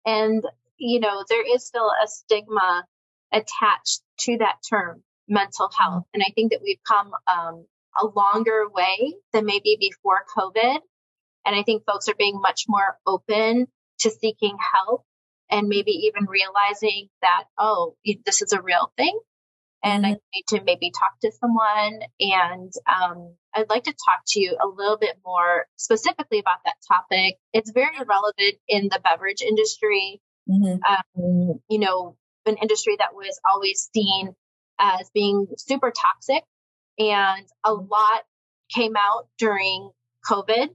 And, 0.07 0.45
you 0.77 1.01
know, 1.01 1.25
there 1.29 1.45
is 1.55 1.67
still 1.67 1.91
a 1.91 2.07
stigma 2.07 2.85
attached 3.33 4.03
to 4.21 4.39
that 4.39 4.57
term, 4.69 5.03
mental 5.31 5.71
health. 5.79 6.05
And 6.13 6.23
I 6.23 6.33
think 6.35 6.53
that 6.53 6.61
we've 6.63 6.83
come 6.87 7.13
um, 7.27 7.67
a 7.99 8.07
longer 8.07 8.69
way 8.69 9.15
than 9.33 9.47
maybe 9.47 9.77
before 9.81 10.21
COVID. 10.37 10.79
And 11.47 11.57
I 11.57 11.63
think 11.63 11.85
folks 11.87 12.09
are 12.09 12.15
being 12.15 12.41
much 12.41 12.65
more 12.69 12.99
open 13.07 13.67
to 14.01 14.11
seeking 14.11 14.57
help 14.75 15.05
and 15.51 15.69
maybe 15.69 15.93
even 15.93 16.27
realizing 16.27 17.09
that, 17.23 17.45
oh, 17.59 17.95
this 18.27 18.43
is 18.43 18.53
a 18.53 18.61
real 18.61 18.93
thing 18.97 19.19
and 19.83 20.05
I 20.05 20.11
mm-hmm. 20.11 20.19
need 20.35 20.45
to 20.49 20.65
maybe 20.65 20.91
talk 20.91 21.19
to 21.23 21.33
someone. 21.41 22.01
And 22.21 22.73
um, 22.87 23.35
I'd 23.55 23.71
like 23.71 23.85
to 23.85 23.93
talk 23.93 24.23
to 24.29 24.41
you 24.41 24.57
a 24.63 24.67
little 24.67 24.99
bit 24.99 25.17
more 25.25 25.67
specifically 25.77 26.39
about 26.39 26.59
that 26.65 26.75
topic. 26.87 27.37
It's 27.53 27.71
very 27.71 27.97
relevant 28.07 28.57
in 28.69 28.89
the 28.91 29.01
beverage 29.03 29.43
industry. 29.43 30.21
Mm-hmm. 30.49 30.81
Um, 30.83 31.61
you 31.69 31.79
know, 31.79 32.17
an 32.47 32.57
industry 32.57 32.97
that 32.99 33.15
was 33.15 33.41
always 33.49 33.89
seen 33.95 34.35
as 34.81 35.11
being 35.15 35.47
super 35.59 35.93
toxic, 35.93 36.43
and 36.99 37.47
a 37.65 37.73
lot 37.73 38.23
came 38.75 38.97
out 38.97 39.29
during 39.39 39.91
COVID, 40.29 40.69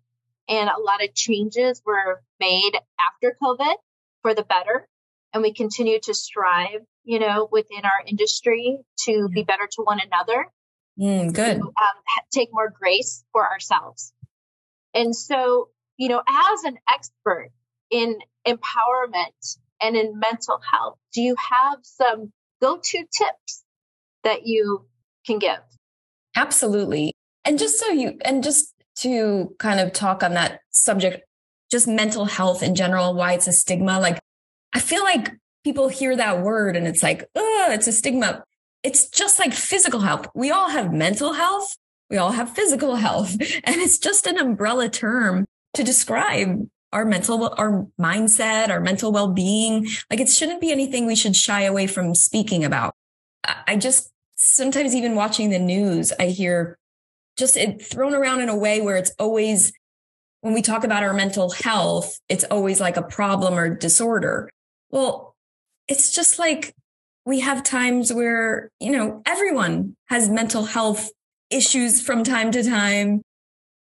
and 0.48 0.70
a 0.70 0.80
lot 0.80 1.04
of 1.04 1.14
changes 1.14 1.82
were 1.86 2.22
made 2.40 2.74
after 3.00 3.36
COVID 3.42 3.76
for 4.22 4.34
the 4.34 4.44
better. 4.44 4.88
And 5.34 5.44
we 5.44 5.54
continue 5.54 6.00
to 6.04 6.14
strive 6.14 6.82
you 7.06 7.20
know, 7.20 7.48
within 7.52 7.86
our 7.86 8.04
industry 8.06 8.80
to 9.06 9.30
be 9.34 9.44
better 9.44 9.68
to 9.72 9.84
one 9.84 10.00
another. 10.00 10.48
Mm, 11.00 11.34
good. 11.34 11.58
To, 11.58 11.64
um, 11.64 11.74
take 12.34 12.50
more 12.52 12.70
grace 12.70 13.24
for 13.32 13.48
ourselves. 13.48 14.12
And 14.94 15.16
so, 15.16 15.70
you 15.98 16.10
know, 16.10 16.22
as 16.28 16.64
an 16.64 16.78
expert 16.90 17.52
in 17.92 18.18
empowerment 18.46 19.58
and 19.82 19.96
in 19.96 20.20
mental 20.20 20.60
health, 20.72 20.98
do 21.14 21.22
you 21.22 21.36
have 21.38 21.80
some 21.84 22.34
go 22.62 22.80
to 22.82 22.98
tips 22.98 23.64
that 24.26 24.46
you 24.46 24.86
can 25.26 25.40
give? 25.40 25.60
Absolutely. 26.36 27.14
And 27.46 27.58
just 27.58 27.80
so 27.80 27.88
you, 27.90 28.18
and 28.26 28.44
just 28.44 28.74
to 28.98 29.56
kind 29.60 29.80
of 29.80 29.94
talk 29.94 30.24
on 30.24 30.34
that 30.34 30.60
subject, 30.72 31.24
just 31.72 31.88
mental 31.88 32.26
health 32.26 32.62
in 32.62 32.76
general, 32.76 33.14
why 33.14 33.34
it's 33.34 33.48
a 33.48 33.54
stigma. 33.54 34.00
Like, 34.00 34.20
I 34.74 34.80
feel 34.80 35.04
like 35.04 35.32
people 35.64 35.88
hear 35.88 36.16
that 36.16 36.42
word 36.42 36.76
and 36.76 36.88
it's 36.88 37.02
like, 37.02 37.26
oh, 37.36 37.68
it's 37.72 37.88
a 37.88 37.92
stigma. 37.92 38.44
It's 38.84 39.10
just 39.10 39.40
like 39.40 39.54
physical 39.54 40.02
health. 40.02 40.28
We 40.36 40.52
all 40.52 40.70
have 40.70 40.94
mental 40.94 41.34
health. 41.34 41.76
We 42.10 42.18
all 42.18 42.32
have 42.32 42.54
physical 42.54 42.96
health. 42.96 43.36
And 43.64 43.78
it's 43.78 43.98
just 43.98 44.28
an 44.28 44.38
umbrella 44.38 44.90
term 44.90 45.46
to 45.74 45.84
describe 45.84 46.68
our 46.94 47.04
mental, 47.04 47.54
our 47.58 47.88
mindset, 48.00 48.70
our 48.70 48.80
mental 48.80 49.12
well 49.12 49.28
being. 49.28 49.88
Like 50.10 50.20
it 50.20 50.30
shouldn't 50.30 50.62
be 50.62 50.72
anything 50.72 51.06
we 51.06 51.16
should 51.16 51.36
shy 51.36 51.64
away 51.64 51.88
from 51.88 52.14
speaking 52.14 52.64
about. 52.64 52.94
I 53.68 53.76
just 53.76 54.12
sometimes 54.36 54.96
even 54.96 55.16
watching 55.16 55.50
the 55.50 55.60
news, 55.60 56.14
I 56.20 56.28
hear 56.28 56.78
just 57.38 57.58
it 57.58 57.82
thrown 57.82 58.14
around 58.14 58.42
in 58.42 58.50
a 58.50 58.56
way 58.56 58.82
where 58.82 58.98
it's 58.98 59.12
always, 59.20 59.74
when 60.42 60.54
we 60.54 60.62
talk 60.62 60.84
about 60.84 61.04
our 61.04 61.14
mental 61.14 61.52
health, 61.52 62.20
it's 62.30 62.46
always 62.46 62.80
like 62.80 62.98
a 62.98 63.04
problem 63.04 63.56
or 63.56 63.76
disorder. 63.76 64.50
Well, 64.90 65.36
it's 65.88 66.12
just 66.12 66.40
like 66.40 66.74
we 67.26 67.40
have 67.42 67.64
times 67.64 68.14
where, 68.14 68.70
you 68.80 68.92
know, 68.92 69.22
everyone 69.26 69.96
has 70.08 70.30
mental 70.30 70.66
health 70.66 71.10
issues 71.50 72.02
from 72.02 72.24
time 72.24 72.52
to 72.52 72.64
time. 72.64 73.22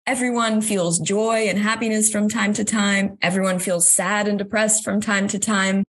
Everyone 0.05 0.61
feels 0.61 0.99
joy 0.99 1.47
and 1.47 1.59
happiness 1.59 2.09
from 2.09 2.29
time 2.29 2.53
to 2.53 2.63
time. 2.63 3.17
Everyone 3.21 3.59
feels 3.59 3.89
sad 3.89 4.27
and 4.27 4.37
depressed 4.37 4.83
from 4.83 5.01
time 5.01 5.27
to 5.27 5.39
time. 5.39 5.83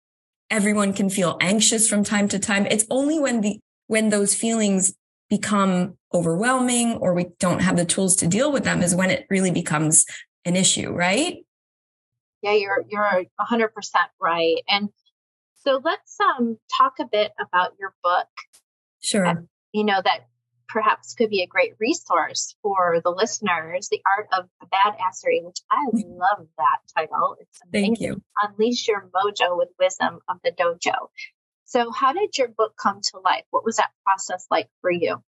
Everyone 0.51 0.93
can 0.95 1.11
feel 1.11 1.37
anxious 1.41 1.89
from 1.89 2.03
time 2.03 2.29
to 2.29 2.39
time. 2.39 2.67
It's 2.67 2.87
only 2.91 3.19
when 3.19 3.43
the, 3.43 3.59
when 3.87 4.09
those 4.09 4.35
feelings 4.35 4.95
become 5.29 5.97
overwhelming 6.15 6.95
or 6.95 7.15
we 7.15 7.27
don't 7.39 7.61
have 7.61 7.77
the 7.77 7.85
tools 7.85 8.17
to 8.17 8.27
deal 8.27 8.53
with 8.53 8.65
them 8.65 8.83
is 8.83 8.95
when 8.95 9.11
it 9.11 9.27
really 9.29 9.51
becomes 9.51 10.07
an 10.45 10.57
issue, 10.57 10.93
right? 10.93 11.39
Yeah, 12.43 12.53
you're, 12.53 12.85
you're 12.89 13.25
100% 13.41 13.69
right. 14.21 14.57
And 14.69 14.91
so 15.55 15.81
let's 15.83 16.17
um, 16.21 16.59
talk 16.77 16.95
a 17.01 17.07
bit 17.11 17.33
about 17.41 17.73
your 17.81 17.95
book. 18.03 18.29
Sure. 19.03 19.47
you 19.73 19.85
know, 19.85 20.01
that 20.03 20.27
perhaps 20.69 21.15
could 21.15 21.31
be 21.31 21.43
a 21.43 21.47
great 21.47 21.75
resource 21.79 22.57
for 22.63 23.01
the 23.03 23.11
listeners, 23.11 23.89
The 23.89 24.01
Art 24.17 24.29
of 24.37 24.49
Badassery, 24.63 25.45
which 25.45 25.59
I 25.71 25.87
love 25.93 26.47
that 26.59 26.79
title. 26.97 27.37
It's 27.41 27.61
amazing. 27.63 27.97
Thank 27.97 28.01
you. 28.01 28.23
Unleash 28.43 28.89
your 28.89 29.09
mojo 29.15 29.57
with 29.57 29.69
wisdom 29.79 30.21
of 30.29 30.39
the 30.45 30.53
dojo. 30.53 31.09
So 31.67 31.91
how 31.91 32.13
did 32.13 32.37
your 32.39 32.49
book 32.49 32.75
come 32.81 33.01
to 33.11 33.19
life? 33.25 33.45
What 33.51 33.65
was 33.65 33.77
that 33.77 33.91
process 34.05 34.47
like 34.51 34.69
for 34.81 34.91
you? 34.91 35.23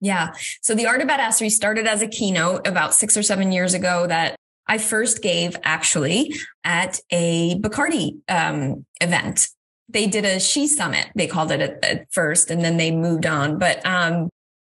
Yeah. 0.00 0.34
So 0.60 0.74
the 0.74 0.86
Art 0.86 1.00
of 1.00 1.08
Badassery 1.08 1.50
started 1.50 1.86
as 1.86 2.02
a 2.02 2.08
keynote 2.08 2.66
about 2.66 2.94
six 2.94 3.16
or 3.16 3.22
seven 3.22 3.52
years 3.52 3.74
ago 3.74 4.06
that 4.06 4.36
I 4.66 4.78
first 4.78 5.22
gave 5.22 5.56
actually 5.62 6.34
at 6.64 7.00
a 7.10 7.58
Bacardi 7.60 8.18
um, 8.28 8.84
event 9.00 9.48
they 9.88 10.06
did 10.06 10.24
a 10.24 10.40
she 10.40 10.66
summit 10.66 11.06
they 11.14 11.26
called 11.26 11.50
it 11.50 11.60
at, 11.60 11.84
at 11.84 12.12
first 12.12 12.50
and 12.50 12.62
then 12.62 12.76
they 12.76 12.90
moved 12.90 13.26
on 13.26 13.58
but 13.58 13.84
um 13.86 14.28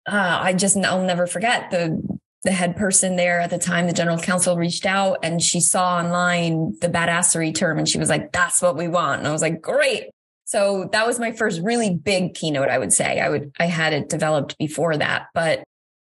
uh, 0.06 0.38
i 0.42 0.52
just 0.52 0.76
i'll 0.78 1.04
never 1.04 1.26
forget 1.26 1.70
the 1.70 2.00
the 2.44 2.52
head 2.52 2.76
person 2.76 3.16
there 3.16 3.40
at 3.40 3.50
the 3.50 3.58
time 3.58 3.86
the 3.86 3.92
general 3.92 4.18
counsel 4.18 4.56
reached 4.56 4.86
out 4.86 5.18
and 5.22 5.42
she 5.42 5.60
saw 5.60 5.96
online 5.96 6.76
the 6.80 6.88
badassery 6.88 7.54
term 7.54 7.78
and 7.78 7.88
she 7.88 7.98
was 7.98 8.08
like 8.08 8.30
that's 8.32 8.62
what 8.62 8.76
we 8.76 8.88
want 8.88 9.18
and 9.18 9.28
i 9.28 9.32
was 9.32 9.42
like 9.42 9.60
great 9.60 10.10
so 10.46 10.88
that 10.92 11.06
was 11.06 11.20
my 11.20 11.32
first 11.32 11.60
really 11.60 11.94
big 11.94 12.34
keynote 12.34 12.68
i 12.68 12.78
would 12.78 12.92
say 12.92 13.20
i 13.20 13.28
would 13.28 13.52
i 13.60 13.66
had 13.66 13.92
it 13.92 14.08
developed 14.08 14.56
before 14.58 14.96
that 14.96 15.26
but 15.34 15.62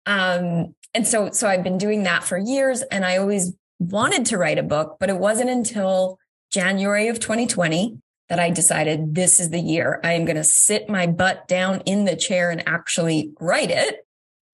um 0.05 0.75
and 0.93 1.07
so 1.07 1.31
so 1.31 1.47
i've 1.47 1.63
been 1.63 1.79
doing 1.79 2.03
that 2.03 2.23
for 2.23 2.37
years 2.37 2.83
and 2.83 3.03
i 3.03 3.17
always 3.17 3.53
wanted 3.79 4.25
to 4.25 4.37
write 4.37 4.59
a 4.59 4.63
book 4.63 4.97
but 4.99 5.09
it 5.09 5.17
wasn't 5.17 5.49
until 5.49 6.19
january 6.51 7.07
of 7.07 7.19
2020 7.19 7.97
that 8.29 8.39
I 8.39 8.49
decided 8.49 9.13
this 9.13 9.39
is 9.39 9.51
the 9.51 9.59
year 9.59 9.99
I 10.03 10.13
am 10.13 10.25
going 10.25 10.35
to 10.35 10.43
sit 10.43 10.89
my 10.89 11.07
butt 11.07 11.47
down 11.47 11.81
in 11.81 12.05
the 12.05 12.15
chair 12.15 12.49
and 12.49 12.67
actually 12.67 13.31
write 13.39 13.69
it. 13.69 14.05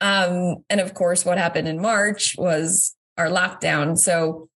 Um, 0.01 0.65
and 0.69 0.81
of 0.81 0.93
course, 0.93 1.23
what 1.23 1.37
happened 1.37 1.67
in 1.67 1.81
March 1.81 2.35
was 2.37 2.95
our 3.17 3.27
lockdown. 3.27 3.97
So 3.97 4.49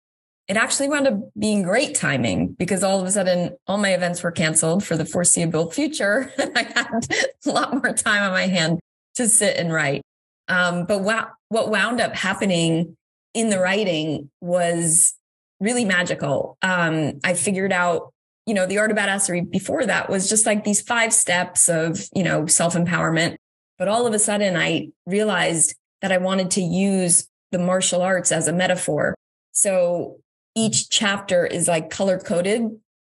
it 0.53 0.59
actually 0.59 0.91
wound 0.91 1.09
up 1.09 1.15
being 1.39 1.63
great 1.63 1.95
timing 1.95 2.49
because 2.59 2.85
all 2.85 3.01
of 3.01 3.07
a 3.07 3.11
sudden 3.11 3.57
all 3.67 3.79
my 3.79 3.95
events 3.95 4.23
were 4.23 4.31
canceled 4.31 4.85
for 4.85 4.99
the 4.99 5.07
foreseeable 5.07 5.71
future. 5.71 6.31
I 6.39 6.63
had 6.75 7.09
a 7.47 7.51
lot 7.51 7.73
more 7.73 7.95
time 7.95 8.23
on 8.23 8.33
my 8.33 8.49
hand 8.49 8.79
to 9.15 9.29
sit 9.29 9.57
and 9.57 9.73
write. 9.73 10.03
Um, 10.49 10.85
but 10.85 10.99
what, 10.99 11.33
what 11.49 11.71
wound 11.71 12.03
up 12.03 12.15
happening 12.15 12.99
in 13.33 13.49
the 13.49 13.61
writing 13.61 14.31
was 14.43 15.15
really 15.59 15.87
magical. 15.87 16.59
Um, 16.61 17.21
I 17.25 17.33
figured 17.33 17.73
out 17.73 18.13
you 18.45 18.53
know, 18.53 18.67
the 18.67 18.77
art 18.77 18.91
of 18.91 18.97
badassery 18.99 19.51
before 19.51 19.87
that 19.87 20.11
was 20.11 20.29
just 20.29 20.45
like 20.45 20.65
these 20.65 20.83
five 20.83 21.15
steps 21.15 21.71
of, 21.71 22.09
you 22.15 22.25
know, 22.25 22.45
self 22.45 22.75
empowerment. 22.75 23.37
But 23.79 23.89
all 23.89 24.07
of 24.07 24.13
a 24.13 24.19
sudden 24.19 24.55
I 24.55 24.89
realized 25.07 25.75
that 26.03 26.13
I 26.13 26.19
wanted 26.19 26.51
to 26.53 26.61
use 26.61 27.27
the 27.53 27.59
martial 27.59 28.03
arts 28.03 28.33
as 28.33 28.49
a 28.49 28.53
metaphor. 28.53 29.15
So 29.53 30.19
each 30.55 30.91
chapter 30.91 31.47
is 31.47 31.69
like 31.69 31.91
color 31.91 32.19
coded 32.19 32.63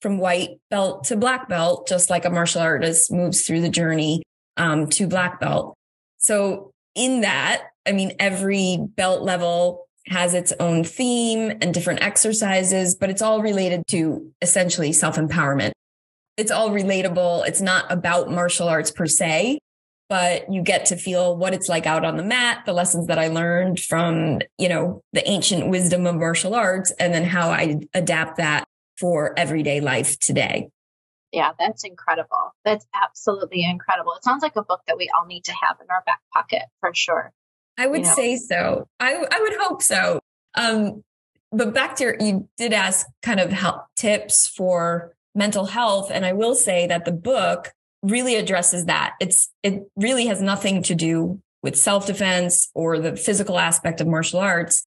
from 0.01 0.19
white 0.19 0.61
belt 0.71 1.05
to 1.05 1.17
black 1.17 1.49
belt, 1.49 1.89
just 1.89 2.11
like 2.11 2.25
a 2.25 2.31
martial 2.31 2.61
artist 2.61 3.13
moves 3.13 3.43
through 3.43 3.61
the 3.61 3.69
journey 3.69 4.23
um, 4.57 4.87
to 4.89 5.07
black 5.07 5.41
belt. 5.41 5.75
So 6.19 6.71
in 6.95 7.23
that, 7.23 7.65
I 7.87 7.93
mean, 7.93 8.13
every 8.19 8.79
belt 8.81 9.23
level 9.23 9.87
has 10.07 10.35
its 10.35 10.53
own 10.59 10.85
theme 10.85 11.51
and 11.61 11.75
different 11.75 12.03
exercises, 12.03 12.95
but 12.95 13.11
it's 13.11 13.23
all 13.23 13.43
related 13.43 13.87
to 13.89 14.33
essentially 14.41 14.93
self 14.93 15.17
empowerment. 15.17 15.73
It's 16.37 16.51
all 16.51 16.71
relatable. 16.71 17.47
It's 17.47 17.61
not 17.61 17.91
about 17.91 18.31
martial 18.31 18.69
arts 18.69 18.91
per 18.91 19.07
se, 19.07 19.59
but 20.09 20.51
you 20.53 20.63
get 20.63 20.87
to 20.87 20.97
feel 20.97 21.37
what 21.37 21.53
it's 21.53 21.69
like 21.69 21.87
out 21.87 22.05
on 22.05 22.17
the 22.17 22.23
mat, 22.23 22.65
the 22.65 22.73
lessons 22.73 23.07
that 23.09 23.19
I 23.19 23.29
learned 23.29 23.81
from, 23.81 24.41
you 24.57 24.69
know, 24.69 25.03
the 25.13 25.29
ancient 25.29 25.69
wisdom 25.69 26.07
of 26.07 26.17
martial 26.17 26.55
arts, 26.55 26.91
and 26.93 27.13
then 27.13 27.25
how 27.25 27.51
I 27.51 27.81
adapt 27.95 28.39
that 28.39 28.67
for 28.97 29.39
everyday 29.39 29.81
life 29.81 30.19
today. 30.19 30.71
Yeah, 31.33 31.53
that's 31.59 31.85
incredible. 31.85 32.55
That's 32.65 32.87
absolutely 32.95 33.63
incredible. 33.63 34.15
It 34.15 34.25
sounds 34.25 34.43
like 34.43 34.57
a 34.57 34.63
book 34.63 34.81
that 34.87 34.97
we 34.97 35.11
all 35.17 35.27
need 35.27 35.45
to 35.45 35.53
have 35.53 35.77
in 35.81 35.87
our 35.91 36.03
back 36.07 36.21
pocket 36.33 36.63
for 36.81 36.93
sure. 36.95 37.33
I 37.77 37.87
would 37.87 38.01
you 38.01 38.07
know? 38.07 38.15
say 38.15 38.37
so. 38.37 38.89
I, 38.99 39.15
I 39.31 39.41
would 39.41 39.55
hope 39.61 39.83
so. 39.83 40.21
Um, 40.55 41.05
but 41.53 41.75
back 41.75 41.97
to 41.97 42.05
your, 42.05 42.17
you 42.19 42.49
did 42.57 42.73
ask 42.73 43.07
kind 43.23 43.41
of 43.41 43.53
help 43.53 43.87
tips 43.95 44.47
for 44.49 45.15
mental 45.35 45.67
health. 45.67 46.11
And 46.11 46.25
I 46.25 46.33
will 46.33 46.55
say 46.55 46.87
that 46.87 47.05
the 47.05 47.13
book 47.13 47.73
really 48.03 48.37
addresses 48.37 48.87
that. 48.87 49.15
It's, 49.21 49.51
it 49.63 49.83
really 49.97 50.27
has 50.27 50.41
nothing 50.41 50.83
to 50.85 50.95
do 50.95 51.41
with 51.63 51.77
self 51.77 52.07
defense 52.07 52.71
or 52.75 52.99
the 52.99 53.17
physical 53.17 53.59
aspect 53.59 54.01
of 54.01 54.07
martial 54.07 54.41
arts. 54.41 54.85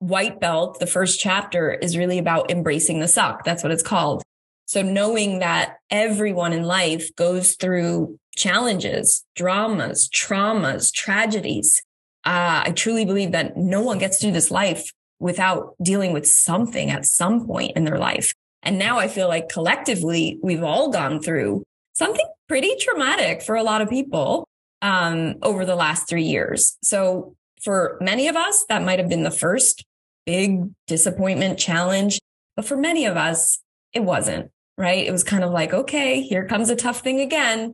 White 0.00 0.40
belt, 0.40 0.80
the 0.80 0.86
first 0.86 1.18
chapter 1.18 1.72
is 1.72 1.96
really 1.96 2.18
about 2.18 2.50
embracing 2.50 3.00
the 3.00 3.08
suck. 3.08 3.44
That's 3.44 3.62
what 3.62 3.72
it's 3.72 3.82
called. 3.82 4.22
So 4.66 4.82
knowing 4.82 5.38
that 5.38 5.76
everyone 5.90 6.52
in 6.52 6.64
life 6.64 7.14
goes 7.16 7.54
through 7.54 8.18
challenges, 8.36 9.24
dramas, 9.36 10.08
traumas, 10.08 10.92
tragedies. 10.92 11.82
Uh, 12.24 12.64
I 12.66 12.72
truly 12.72 13.04
believe 13.04 13.32
that 13.32 13.56
no 13.56 13.82
one 13.82 13.98
gets 13.98 14.20
through 14.20 14.32
this 14.32 14.50
life 14.50 14.92
without 15.20 15.74
dealing 15.82 16.12
with 16.12 16.26
something 16.26 16.90
at 16.90 17.04
some 17.04 17.46
point 17.46 17.72
in 17.76 17.84
their 17.84 17.98
life. 17.98 18.34
And 18.62 18.78
now 18.78 18.98
I 18.98 19.08
feel 19.08 19.28
like 19.28 19.48
collectively 19.48 20.38
we've 20.42 20.62
all 20.62 20.90
gone 20.90 21.20
through 21.20 21.62
something 21.92 22.26
pretty 22.48 22.74
traumatic 22.80 23.42
for 23.42 23.54
a 23.54 23.62
lot 23.62 23.80
of 23.80 23.88
people 23.88 24.46
um, 24.82 25.36
over 25.42 25.64
the 25.64 25.76
last 25.76 26.08
three 26.08 26.24
years. 26.24 26.76
So 26.82 27.34
for 27.62 27.96
many 28.00 28.28
of 28.28 28.36
us, 28.36 28.64
that 28.68 28.82
might 28.82 28.98
have 28.98 29.08
been 29.08 29.22
the 29.22 29.30
first 29.30 29.84
big 30.26 30.70
disappointment 30.86 31.58
challenge. 31.58 32.18
But 32.56 32.66
for 32.66 32.76
many 32.76 33.06
of 33.06 33.16
us, 33.16 33.60
it 33.92 34.04
wasn't, 34.04 34.50
right? 34.76 35.06
It 35.06 35.10
was 35.12 35.24
kind 35.24 35.44
of 35.44 35.50
like, 35.50 35.72
okay, 35.72 36.20
here 36.20 36.46
comes 36.46 36.70
a 36.70 36.76
tough 36.76 37.00
thing 37.00 37.20
again. 37.20 37.72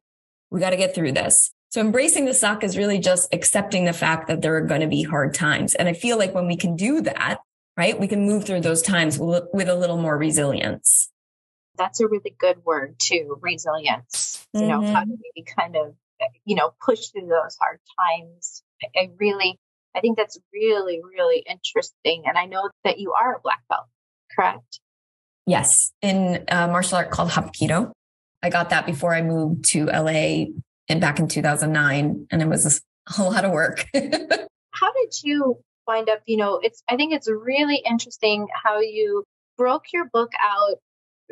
We 0.50 0.61
got 0.61 0.71
to 0.71 0.77
get 0.77 0.95
through 0.95 1.12
this. 1.12 1.50
So 1.71 1.81
embracing 1.81 2.25
the 2.25 2.35
suck 2.35 2.65
is 2.65 2.77
really 2.77 2.99
just 2.99 3.33
accepting 3.33 3.85
the 3.85 3.93
fact 3.93 4.27
that 4.27 4.43
there 4.43 4.57
are 4.57 4.61
going 4.61 4.81
to 4.81 4.89
be 4.89 5.03
hard 5.03 5.35
times. 5.35 5.75
And 5.75 5.89
I 5.89 5.93
feel 5.93 6.19
like 6.19 6.35
when 6.35 6.49
we 6.49 6.57
can 6.57 6.75
do 6.75 7.00
that, 7.03 7.39
right, 7.77 7.99
we 7.99 8.09
can 8.09 8.27
move 8.27 8.45
through 8.45 8.62
those 8.62 8.83
times 8.83 9.19
with 9.19 9.69
a 9.69 9.75
little 9.75 9.97
more 9.97 10.19
resilience. 10.19 11.10
That's 11.81 12.01
a 12.01 12.07
really 12.07 12.35
good 12.39 12.59
word 12.63 12.97
too, 12.99 13.39
resilience. 13.41 14.47
Mm-hmm. 14.55 14.61
You 14.61 14.69
know, 14.69 14.93
how 14.93 15.05
do 15.05 15.17
we 15.35 15.45
kind 15.45 15.77
of, 15.77 15.95
you 16.45 16.55
know, 16.55 16.75
push 16.85 17.07
through 17.07 17.29
those 17.29 17.57
hard 17.59 17.81
times? 17.99 18.63
I 18.95 19.09
really, 19.19 19.59
I 19.97 20.01
think 20.01 20.19
that's 20.19 20.39
really, 20.53 21.01
really 21.03 21.43
interesting. 21.49 22.25
And 22.27 22.37
I 22.37 22.45
know 22.45 22.69
that 22.85 22.99
you 22.99 23.15
are 23.19 23.35
a 23.35 23.41
black 23.41 23.63
belt, 23.71 23.87
correct? 24.37 24.81
Yes, 25.47 25.93
in 26.03 26.45
a 26.49 26.69
martial 26.69 26.99
art 26.99 27.11
called 27.11 27.31
Hapkido. 27.31 27.93
I 28.43 28.51
got 28.51 28.69
that 28.71 28.85
before 28.85 29.15
I 29.15 29.23
moved 29.23 29.65
to 29.71 29.87
LA 29.87 30.45
and 30.91 31.01
back 31.01 31.19
in 31.19 31.29
2009, 31.29 32.27
and 32.31 32.43
it 32.43 32.47
was 32.47 32.83
a 33.19 33.23
lot 33.23 33.47
of 33.47 33.53
work. 33.53 33.87
how 33.95 34.93
did 34.93 35.15
you 35.25 35.57
wind 35.87 36.11
up? 36.11 36.21
You 36.27 36.37
know, 36.37 36.61
it's 36.63 36.83
I 36.91 36.97
think 36.97 37.15
it's 37.15 37.29
really 37.31 37.83
interesting 37.89 38.49
how 38.65 38.81
you 38.81 39.25
broke 39.57 39.93
your 39.95 40.05
book 40.13 40.33
out. 40.39 40.79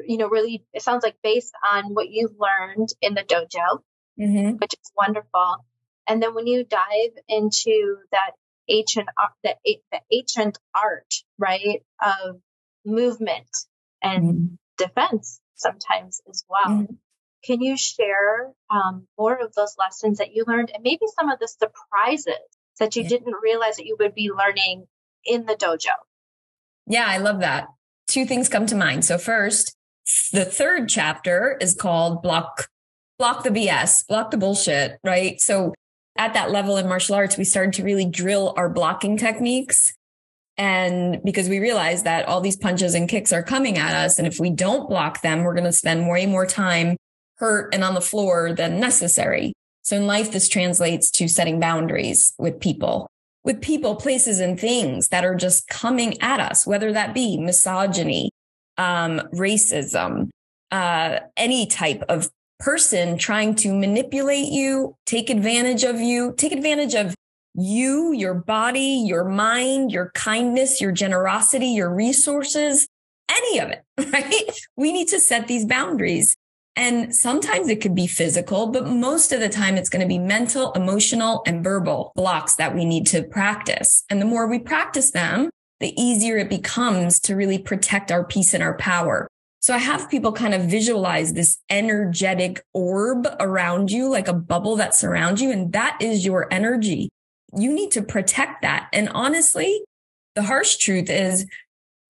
You 0.07 0.19
know, 0.19 0.29
really, 0.29 0.65
it 0.73 0.83
sounds 0.83 1.03
like 1.03 1.17
based 1.23 1.53
on 1.69 1.95
what 1.95 2.09
you've 2.09 2.37
learned 2.39 2.89
in 3.01 3.15
the 3.15 3.23
dojo, 3.23 3.81
mm-hmm. 4.19 4.57
which 4.57 4.75
is 4.75 4.93
wonderful. 4.97 5.65
And 6.07 6.23
then 6.23 6.35
when 6.35 6.47
you 6.47 6.65
dive 6.65 7.13
into 7.29 7.99
that 8.13 8.33
ancient, 8.69 9.09
the, 9.43 9.55
the 9.65 10.01
ancient 10.13 10.59
art, 10.75 11.15
right, 11.39 11.83
of 12.03 12.41
movement 12.85 13.49
and 14.03 14.25
mm-hmm. 14.25 14.55
defense 14.77 15.41
sometimes 15.55 16.21
as 16.29 16.45
well. 16.49 16.79
Mm-hmm. 16.79 16.95
Can 17.45 17.63
you 17.63 17.77
share 17.77 18.51
um, 18.71 19.07
more 19.17 19.37
of 19.37 19.55
those 19.55 19.77
lessons 19.79 20.19
that 20.19 20.35
you 20.35 20.45
learned 20.47 20.71
and 20.75 20.83
maybe 20.83 21.07
some 21.19 21.31
of 21.31 21.39
the 21.39 21.49
surprises 21.49 22.35
that 22.79 22.97
you 22.97 23.05
didn't 23.05 23.35
realize 23.43 23.77
that 23.77 23.87
you 23.87 23.97
would 23.99 24.15
be 24.15 24.31
learning 24.31 24.87
in 25.25 25.47
the 25.47 25.55
dojo? 25.55 25.95
Yeah, 26.87 27.05
I 27.07 27.19
love 27.19 27.41
that. 27.41 27.69
Two 28.09 28.25
things 28.25 28.49
come 28.49 28.67
to 28.67 28.75
mind. 28.75 29.05
So 29.05 29.19
first, 29.19 29.77
the 30.33 30.45
third 30.45 30.89
chapter 30.89 31.57
is 31.61 31.75
called 31.75 32.23
block 32.23 32.69
block 33.19 33.43
the 33.43 33.51
BS, 33.51 34.07
block 34.07 34.31
the 34.31 34.37
bullshit, 34.37 34.99
right? 35.03 35.41
So 35.41 35.75
at 36.17 36.35
that 36.35 36.51
level 36.51 36.77
in 36.77 36.89
martial 36.89 37.17
arts, 37.17 37.37
we 37.37 37.45
started 37.45 37.73
to 37.75 37.83
really 37.83 38.05
drill 38.05 38.55
our 38.57 38.69
blocking 38.69 39.17
techniques 39.17 39.93
and 40.57 41.23
because 41.25 41.49
we 41.49 41.61
realize 41.61 42.03
that 42.03 42.27
all 42.27 42.41
these 42.41 42.57
punches 42.57 42.95
and 42.95 43.09
kicks 43.09 43.33
are 43.33 43.43
coming 43.43 43.79
at 43.79 43.95
us. 43.95 44.19
And 44.19 44.27
if 44.27 44.41
we 44.41 44.51
don't 44.51 44.89
block 44.89 45.23
them, 45.23 45.45
we're 45.45 45.55
going 45.55 45.65
to 45.65 45.73
spend 45.73 46.09
way 46.09 46.27
more 46.27 46.47
time 46.47 46.97
hurt 47.37 47.73
and 47.73 47.85
on 47.85 47.95
the 47.95 48.01
floor 48.01 48.53
than 48.53 48.81
necessary. 48.81 49.53
So 49.83 49.97
in 49.97 50.07
life, 50.07 50.33
this 50.33 50.49
translates 50.49 51.11
to 51.13 51.29
setting 51.29 51.61
boundaries 51.61 52.35
with 52.39 52.61
people, 52.61 53.09
with 53.45 53.63
people, 53.63 53.95
places 53.95 54.41
and 54.41 54.59
things 54.59 55.09
that 55.09 55.25
are 55.25 55.37
just 55.37 55.69
coming 55.69 56.21
at 56.21 56.41
us, 56.41 56.67
whether 56.67 56.93
that 56.93 57.15
be 57.15 57.39
misogyny, 57.39 58.31
um, 58.79 59.21
racism, 59.35 60.31
uh, 60.71 61.19
any 61.37 61.67
type 61.67 62.03
of 62.09 62.29
person 62.59 63.19
trying 63.19 63.55
to 63.55 63.73
manipulate 63.73 64.49
you, 64.49 64.97
take 65.07 65.31
advantage 65.31 65.85
of 65.85 66.01
you, 66.01 66.35
take 66.37 66.53
advantage 66.53 66.95
of 66.95 67.15
you, 67.55 68.13
your 68.13 68.35
body, 68.35 69.05
your 69.07 69.25
mind, 69.25 69.91
your 69.91 70.11
kindness, 70.15 70.81
your 70.81 70.93
generosity, 70.93 71.69
your 71.69 71.93
resources, 71.93 72.87
any 73.31 73.59
of 73.59 73.71
it, 73.71 73.83
right? 74.13 74.51
We 74.77 74.93
need 74.93 75.09
to 75.09 75.21
set 75.21 75.49
these 75.49 75.65
boundaries. 75.65 76.37
And 76.77 77.13
sometimes 77.15 77.69
it 77.69 77.81
could 77.81 77.97
be 77.97 78.07
physical, 78.07 78.69
but 78.69 78.87
most 78.87 79.33
of 79.33 79.41
the 79.41 79.49
time 79.49 79.77
it's 79.77 79.89
going 79.89 80.03
to 80.03 80.07
be 80.07 80.19
mental, 80.19 80.73
emotional, 80.73 81.43
and 81.45 81.65
verbal 81.65 82.13
blocks 82.15 82.55
that 82.55 82.73
we 82.73 82.85
need 82.85 83.05
to 83.09 83.25
practice. 83.25 84.05
And 84.09 84.21
the 84.21 84.27
more 84.27 84.47
we 84.47 84.61
practice 84.61 85.11
them, 85.11 85.51
the 85.81 85.99
easier 86.01 86.37
it 86.37 86.49
becomes 86.49 87.21
to 87.21 87.37
really 87.37 87.59
protect 87.59 88.11
our 88.11 88.25
peace 88.25 88.55
and 88.55 88.63
our 88.63 88.77
power. 88.77 89.29
So 89.61 89.75
I 89.75 89.79
have 89.79 90.11
people 90.11 90.33
kind 90.33 90.55
of 90.55 90.63
visualize 90.63 91.33
this 91.33 91.59
energetic 91.69 92.63
orb 92.73 93.27
around 93.41 93.91
you, 93.91 94.09
like 94.09 94.29
a 94.29 94.33
bubble 94.33 94.77
that 94.77 94.95
surrounds 94.95 95.43
you. 95.43 95.51
And 95.51 95.73
that 95.73 95.99
is 96.01 96.25
your 96.25 96.53
energy 96.53 97.11
you 97.57 97.73
need 97.73 97.91
to 97.93 98.03
protect 98.03 98.63
that. 98.63 98.89
And 98.93 99.09
honestly, 99.11 99.83
the 100.35 100.43
harsh 100.43 100.77
truth 100.77 101.09
is 101.09 101.47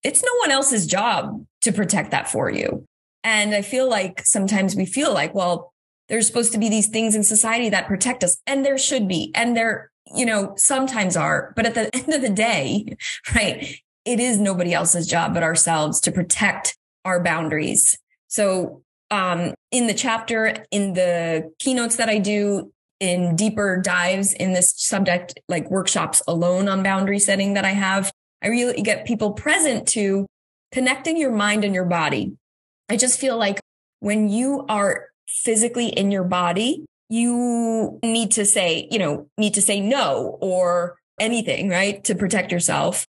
it's 0.03 0.23
no 0.23 0.31
one 0.39 0.51
else's 0.51 0.87
job 0.87 1.45
to 1.61 1.71
protect 1.71 2.11
that 2.11 2.29
for 2.29 2.49
you. 2.49 2.85
And 3.23 3.53
I 3.53 3.61
feel 3.61 3.89
like 3.89 4.25
sometimes 4.25 4.75
we 4.75 4.85
feel 4.85 5.13
like, 5.13 5.33
well, 5.33 5.73
there's 6.07 6.25
supposed 6.25 6.53
to 6.53 6.57
be 6.57 6.69
these 6.69 6.87
things 6.87 7.15
in 7.15 7.23
society 7.23 7.69
that 7.69 7.87
protect 7.87 8.23
us 8.23 8.37
and 8.47 8.65
there 8.65 8.77
should 8.77 9.07
be. 9.07 9.31
And 9.35 9.55
there, 9.55 9.89
you 10.15 10.25
know, 10.25 10.53
sometimes 10.55 11.15
are, 11.15 11.53
but 11.55 11.65
at 11.65 11.75
the 11.75 11.93
end 11.95 12.13
of 12.13 12.21
the 12.21 12.29
day, 12.29 12.95
right, 13.35 13.79
it 14.05 14.19
is 14.19 14.39
nobody 14.39 14.73
else's 14.73 15.07
job 15.07 15.33
but 15.33 15.43
ourselves 15.43 15.99
to 16.01 16.11
protect 16.11 16.77
our 17.05 17.21
boundaries. 17.21 17.97
So, 18.27 18.81
um, 19.11 19.53
in 19.71 19.87
the 19.87 19.93
chapter, 19.93 20.65
in 20.71 20.93
the 20.93 21.51
keynotes 21.57 21.95
that 21.95 22.09
I 22.09 22.19
do, 22.19 22.71
in 22.99 23.35
deeper 23.35 23.81
dives 23.81 24.33
in 24.33 24.53
this 24.53 24.73
subject, 24.75 25.39
like 25.47 25.71
workshops 25.71 26.21
alone 26.27 26.67
on 26.67 26.83
boundary 26.83 27.19
setting 27.19 27.53
that 27.53 27.65
I 27.65 27.71
have, 27.71 28.11
I 28.43 28.47
really 28.47 28.81
get 28.81 29.05
people 29.05 29.33
present 29.33 29.87
to 29.89 30.27
connecting 30.71 31.17
your 31.17 31.31
mind 31.31 31.63
and 31.63 31.73
your 31.73 31.85
body. 31.85 32.33
I 32.89 32.97
just 32.97 33.19
feel 33.19 33.37
like 33.37 33.59
when 33.99 34.29
you 34.29 34.65
are 34.69 35.07
physically 35.27 35.87
in 35.87 36.11
your 36.11 36.23
body, 36.23 36.85
you 37.09 37.99
need 38.03 38.31
to 38.31 38.45
say, 38.45 38.87
you 38.91 38.99
know, 38.99 39.27
need 39.37 39.55
to 39.55 39.61
say 39.61 39.79
no 39.79 40.37
or 40.41 40.97
anything, 41.19 41.69
right? 41.69 42.03
To 42.05 42.15
protect 42.15 42.51
yourself. 42.51 43.05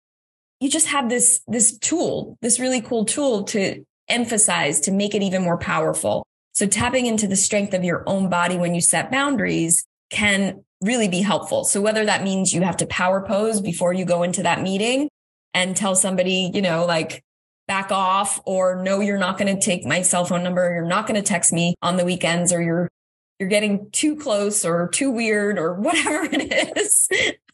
You 0.60 0.70
just 0.70 0.88
have 0.88 1.10
this, 1.10 1.42
this 1.48 1.78
tool, 1.78 2.38
this 2.42 2.60
really 2.60 2.82
cool 2.82 3.06
tool 3.06 3.44
to 3.46 3.84
emphasize, 4.08 4.80
to 4.82 4.92
make 4.92 5.16
it 5.16 5.24
even 5.24 5.44
more 5.44 5.58
powerful. 5.58 6.26
So 6.54 6.68
tapping 6.68 7.06
into 7.06 7.28
the 7.28 7.36
strength 7.36 7.74
of 7.74 7.84
your 7.84 8.04
own 8.08 8.30
body 8.30 8.58
when 8.58 8.76
you 8.76 8.82
set 8.82 9.12
boundaries 9.12 9.86
can 10.10 10.64
really 10.82 11.08
be 11.08 11.22
helpful. 11.22 11.64
So 11.64 11.82
whether 11.82 12.06
that 12.06 12.24
means 12.24 12.54
you 12.54 12.62
have 12.62 12.78
to 12.78 12.86
power 12.86 13.26
pose 13.26 13.60
before 13.60 13.94
you 13.94 14.06
go 14.06 14.24
into 14.24 14.44
that 14.44 14.62
meeting 14.62 15.10
and 15.54 15.76
tell 15.76 15.96
somebody, 15.96 16.52
you 16.54 16.62
know, 16.62 16.86
like 16.86 17.24
back 17.68 17.92
off 17.92 18.40
or 18.46 18.82
no, 18.84 19.00
you're 19.00 19.18
not 19.18 19.38
going 19.38 19.54
to 19.54 19.62
take 19.62 19.86
my 19.86 20.02
cell 20.02 20.26
phone 20.26 20.44
number. 20.44 20.74
You're 20.74 20.86
not 20.86 21.08
going 21.08 21.22
to 21.22 21.28
text 21.28 21.52
me 21.52 21.76
on 21.82 21.98
the 21.98 22.06
weekends 22.06 22.54
or 22.54 22.62
you're, 22.62 22.90
you're 23.40 23.50
getting 23.50 23.90
too 23.92 24.16
close 24.16 24.66
or 24.66 24.88
too 24.90 25.12
weird 25.12 25.60
or 25.60 25.74
whatever 25.80 26.28
it 26.32 26.78
is. 26.78 27.10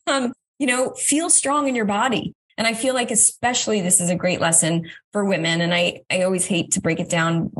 um, 0.07 0.33
you 0.59 0.67
know, 0.67 0.91
feel 0.91 1.29
strong 1.29 1.67
in 1.67 1.75
your 1.75 1.85
body. 1.85 2.33
And 2.57 2.67
I 2.67 2.73
feel 2.73 2.93
like 2.93 3.09
especially 3.09 3.81
this 3.81 3.99
is 3.99 4.09
a 4.09 4.15
great 4.15 4.39
lesson 4.39 4.89
for 5.11 5.25
women. 5.25 5.61
And 5.61 5.73
I, 5.73 6.01
I 6.11 6.21
always 6.21 6.45
hate 6.45 6.71
to 6.73 6.81
break 6.81 6.99
it 6.99 7.09
down, 7.09 7.51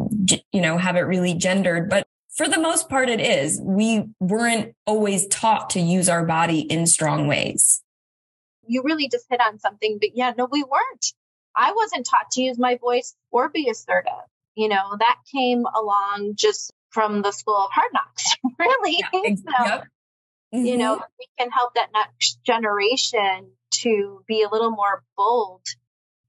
you 0.52 0.62
know, 0.62 0.78
have 0.78 0.96
it 0.96 1.02
really 1.02 1.34
gendered, 1.34 1.90
but 1.90 2.06
for 2.36 2.48
the 2.48 2.60
most 2.60 2.90
part, 2.90 3.10
it 3.10 3.20
is. 3.20 3.60
We 3.62 4.06
weren't 4.20 4.74
always 4.86 5.28
taught 5.28 5.72
to 5.72 5.80
use 5.80 6.08
our 6.08 6.26
body 6.26 6.62
in 6.62 6.88
strong 6.88 7.28
ways. 7.28 7.84
You 8.66 8.84
really 8.84 9.10
just 9.10 9.26
hit 9.30 9.42
on 9.42 9.60
something, 9.60 9.98
but 10.00 10.16
yeah, 10.16 10.34
no, 10.38 10.48
we 10.50 10.64
weren't. 10.64 11.14
I 11.56 11.74
wasn't 11.74 12.08
taught 12.10 12.32
to 12.32 12.42
use 12.42 12.58
my 12.58 12.78
voice 12.78 13.16
or 13.32 13.50
be 13.50 13.70
assertive. 13.70 14.14
You 14.56 14.70
know, 14.70 14.96
that 15.00 15.18
came 15.32 15.66
along 15.76 16.34
just 16.36 16.72
from 16.92 17.22
the 17.22 17.32
school 17.32 17.58
of 17.58 17.72
hard 17.72 17.92
knocks, 17.94 18.36
really. 18.60 18.98
Yeah, 19.00 19.36
so, 19.36 19.66
yep. 19.66 19.84
mm-hmm. 20.54 20.66
You 20.66 20.78
know, 20.78 21.02
we 21.20 21.28
can 21.38 21.50
help 21.50 21.74
that 21.76 21.90
next 21.94 22.40
generation 22.44 23.52
to 23.82 24.24
be 24.28 24.44
a 24.44 24.50
little 24.50 24.72
more 24.72 25.04
bold 25.18 25.66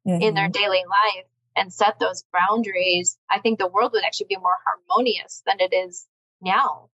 mm-hmm. 0.06 0.22
in 0.22 0.34
their 0.34 0.48
mm-hmm. 0.48 0.62
daily 0.62 0.82
life 0.88 1.26
and 1.56 1.72
set 1.72 1.98
those 1.98 2.24
boundaries, 2.32 3.18
I 3.30 3.38
think 3.40 3.58
the 3.58 3.66
world 3.66 3.92
would 3.92 4.04
actually 4.04 4.26
be 4.30 4.36
more 4.36 4.56
harmonious 4.64 5.42
than 5.46 5.56
it 5.60 5.74
is 5.74 6.06
now. 6.40 6.88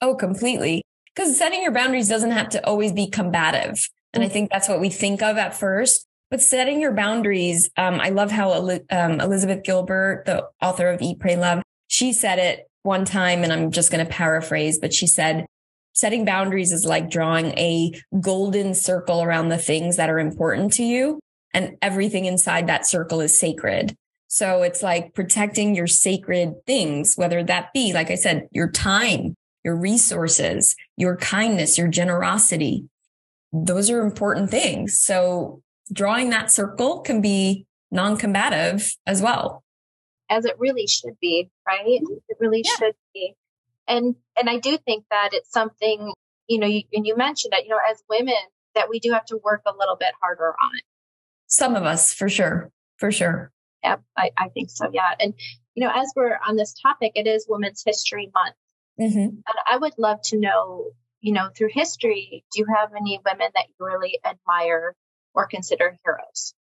Oh, 0.00 0.14
completely. 0.14 0.82
Because 1.14 1.36
setting 1.36 1.62
your 1.62 1.72
boundaries 1.72 2.08
doesn't 2.08 2.30
have 2.30 2.50
to 2.50 2.64
always 2.64 2.92
be 2.92 3.08
combative. 3.08 3.88
And 4.12 4.22
mm-hmm. 4.22 4.22
I 4.22 4.28
think 4.28 4.50
that's 4.50 4.68
what 4.68 4.80
we 4.80 4.90
think 4.90 5.22
of 5.22 5.36
at 5.36 5.56
first. 5.56 6.06
But 6.30 6.42
setting 6.42 6.80
your 6.80 6.92
boundaries, 6.92 7.70
um, 7.76 8.00
I 8.00 8.10
love 8.10 8.30
how 8.30 8.52
um, 8.52 9.20
Elizabeth 9.20 9.64
Gilbert, 9.64 10.24
the 10.26 10.46
author 10.60 10.90
of 10.90 11.00
Eat, 11.00 11.18
Pray, 11.18 11.36
Love, 11.36 11.62
she 11.86 12.12
said 12.12 12.38
it 12.38 12.67
one 12.88 13.04
time, 13.04 13.44
and 13.44 13.52
I'm 13.52 13.70
just 13.70 13.92
going 13.92 14.04
to 14.04 14.10
paraphrase, 14.10 14.78
but 14.80 14.94
she 14.94 15.06
said, 15.06 15.46
setting 15.92 16.24
boundaries 16.24 16.72
is 16.72 16.86
like 16.86 17.10
drawing 17.10 17.46
a 17.58 17.92
golden 18.20 18.74
circle 18.74 19.22
around 19.22 19.48
the 19.48 19.58
things 19.58 19.96
that 19.98 20.08
are 20.08 20.18
important 20.18 20.72
to 20.72 20.82
you. 20.82 21.20
And 21.52 21.76
everything 21.82 22.24
inside 22.24 22.66
that 22.66 22.86
circle 22.86 23.20
is 23.20 23.38
sacred. 23.38 23.94
So 24.28 24.62
it's 24.62 24.82
like 24.82 25.14
protecting 25.14 25.74
your 25.74 25.86
sacred 25.86 26.54
things, 26.66 27.14
whether 27.16 27.44
that 27.44 27.72
be, 27.74 27.92
like 27.92 28.10
I 28.10 28.14
said, 28.14 28.48
your 28.52 28.70
time, 28.70 29.34
your 29.64 29.76
resources, 29.76 30.74
your 30.96 31.16
kindness, 31.16 31.76
your 31.78 31.88
generosity. 31.88 32.84
Those 33.52 33.90
are 33.90 34.00
important 34.00 34.50
things. 34.50 34.98
So 34.98 35.60
drawing 35.92 36.30
that 36.30 36.50
circle 36.50 37.00
can 37.00 37.20
be 37.20 37.66
non-combative 37.90 38.90
as 39.06 39.20
well. 39.20 39.62
As 40.30 40.44
it 40.44 40.56
really 40.58 40.86
should 40.86 41.18
be, 41.20 41.50
right? 41.66 41.82
It 41.86 42.36
really 42.38 42.62
yeah. 42.64 42.76
should 42.78 42.94
be. 43.14 43.34
And 43.86 44.14
and 44.38 44.50
I 44.50 44.58
do 44.58 44.76
think 44.76 45.04
that 45.10 45.30
it's 45.32 45.50
something, 45.50 46.12
you 46.46 46.58
know, 46.58 46.66
you, 46.66 46.82
and 46.92 47.06
you 47.06 47.16
mentioned 47.16 47.52
that, 47.52 47.64
you 47.64 47.70
know, 47.70 47.78
as 47.90 48.02
women, 48.08 48.34
that 48.74 48.90
we 48.90 49.00
do 49.00 49.12
have 49.12 49.24
to 49.26 49.38
work 49.42 49.62
a 49.66 49.72
little 49.76 49.96
bit 49.96 50.12
harder 50.20 50.48
on 50.48 50.76
it. 50.76 50.84
Some 51.46 51.74
of 51.74 51.84
us, 51.84 52.12
for 52.12 52.28
sure. 52.28 52.70
For 52.98 53.10
sure. 53.10 53.50
Yeah, 53.82 53.96
I, 54.16 54.32
I 54.36 54.48
think 54.48 54.70
so. 54.70 54.90
Yeah. 54.92 55.14
And, 55.18 55.34
you 55.74 55.84
know, 55.84 55.92
as 55.94 56.12
we're 56.14 56.38
on 56.46 56.56
this 56.56 56.74
topic, 56.74 57.12
it 57.14 57.26
is 57.26 57.46
Women's 57.48 57.82
History 57.86 58.30
Month. 58.34 58.56
Mm-hmm. 59.00 59.18
And 59.18 59.42
I 59.66 59.76
would 59.76 59.94
love 59.98 60.20
to 60.26 60.38
know, 60.38 60.90
you 61.20 61.32
know, 61.32 61.48
through 61.56 61.70
history, 61.72 62.44
do 62.52 62.60
you 62.60 62.66
have 62.76 62.90
any 62.94 63.20
women 63.24 63.48
that 63.54 63.66
you 63.68 63.86
really 63.86 64.18
admire 64.24 64.94
or 65.34 65.46
consider 65.46 65.96
heroes? 66.04 66.54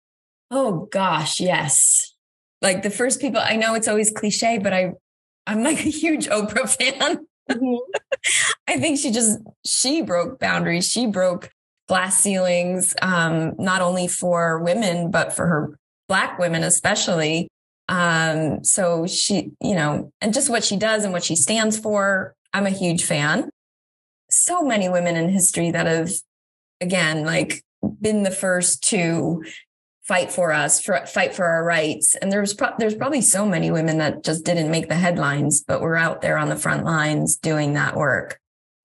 Oh 0.50 0.86
gosh, 0.90 1.40
yes. 1.40 2.13
Like 2.62 2.82
the 2.82 2.90
first 2.90 3.20
people 3.20 3.40
I 3.40 3.56
know 3.56 3.74
it's 3.74 3.88
always 3.88 4.10
cliche, 4.10 4.58
but 4.58 4.72
I 4.72 4.92
I'm 5.46 5.62
like 5.62 5.78
a 5.84 5.90
huge 5.90 6.26
Oprah 6.28 6.68
fan. 6.68 7.26
Mm-hmm. 7.50 7.74
I 8.68 8.78
think 8.78 8.98
she 8.98 9.10
just 9.10 9.38
she 9.64 10.02
broke 10.02 10.38
boundaries. 10.38 10.88
She 10.88 11.06
broke 11.06 11.50
glass 11.88 12.18
ceilings, 12.18 12.94
um, 13.02 13.54
not 13.58 13.82
only 13.82 14.08
for 14.08 14.60
women 14.60 15.10
but 15.10 15.32
for 15.32 15.46
her 15.46 15.78
black 16.08 16.38
women 16.38 16.62
especially. 16.62 17.48
Um, 17.88 18.64
so 18.64 19.06
she, 19.06 19.50
you 19.60 19.74
know, 19.74 20.10
and 20.20 20.32
just 20.32 20.48
what 20.48 20.64
she 20.64 20.76
does 20.76 21.04
and 21.04 21.12
what 21.12 21.24
she 21.24 21.36
stands 21.36 21.78
for, 21.78 22.34
I'm 22.52 22.66
a 22.66 22.70
huge 22.70 23.04
fan. 23.04 23.50
So 24.30 24.62
many 24.62 24.88
women 24.88 25.16
in 25.16 25.28
history 25.28 25.70
that 25.70 25.86
have, 25.86 26.10
again, 26.80 27.24
like 27.24 27.62
been 28.00 28.22
the 28.22 28.30
first 28.30 28.82
to 28.84 29.44
fight 30.04 30.30
for 30.30 30.52
us, 30.52 30.80
for, 30.80 31.04
fight 31.06 31.34
for 31.34 31.44
our 31.44 31.64
rights. 31.64 32.14
And 32.14 32.30
there's 32.30 32.54
pro- 32.54 32.76
there's 32.78 32.94
probably 32.94 33.22
so 33.22 33.46
many 33.46 33.70
women 33.70 33.98
that 33.98 34.22
just 34.22 34.44
didn't 34.44 34.70
make 34.70 34.88
the 34.88 34.94
headlines, 34.94 35.62
but 35.62 35.80
were 35.80 35.96
out 35.96 36.20
there 36.20 36.36
on 36.38 36.48
the 36.48 36.56
front 36.56 36.84
lines 36.84 37.36
doing 37.36 37.74
that 37.74 37.96
work. 37.96 38.40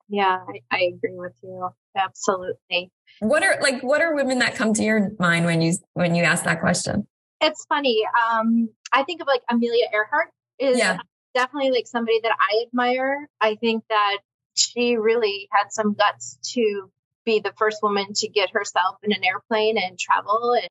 Yeah, 0.08 0.40
I, 0.48 0.62
I 0.76 0.80
agree 0.94 1.18
with 1.18 1.36
you. 1.44 1.70
Absolutely. 1.96 2.92
What 3.20 3.44
are 3.44 3.60
like 3.62 3.82
what 3.82 4.02
are 4.02 4.16
women 4.16 4.40
that 4.40 4.56
come 4.56 4.74
to 4.74 4.84
your 4.84 5.12
mind 5.20 5.46
when 5.46 5.62
you 5.62 5.74
when 5.94 6.16
you 6.16 6.24
ask 6.24 6.46
that 6.46 6.62
question? 6.62 7.06
It's 7.42 7.66
funny. 7.66 8.04
Um, 8.06 8.70
I 8.92 9.04
think 9.04 9.22
of 9.22 9.28
like 9.28 9.42
Amelia 9.50 9.86
Earhart 9.94 10.32
is 10.58 10.78
yeah. 10.78 10.98
definitely 11.34 11.72
like 11.72 11.88
somebody 11.88 12.20
that 12.22 12.32
I 12.32 12.64
admire. 12.66 13.28
I 13.40 13.56
think 13.56 13.84
that 13.90 14.18
she 14.56 14.98
really 14.98 15.48
had 15.52 15.72
some 15.72 15.94
guts 15.94 16.38
to 16.54 16.92
be 17.26 17.40
the 17.40 17.54
first 17.58 17.84
woman 17.84 18.14
to 18.16 18.28
get 18.28 18.52
herself 18.52 18.98
in 19.04 19.12
an 19.12 19.24
airplane 19.24 19.78
and 19.78 19.98
travel 19.98 20.54
and 20.54 20.70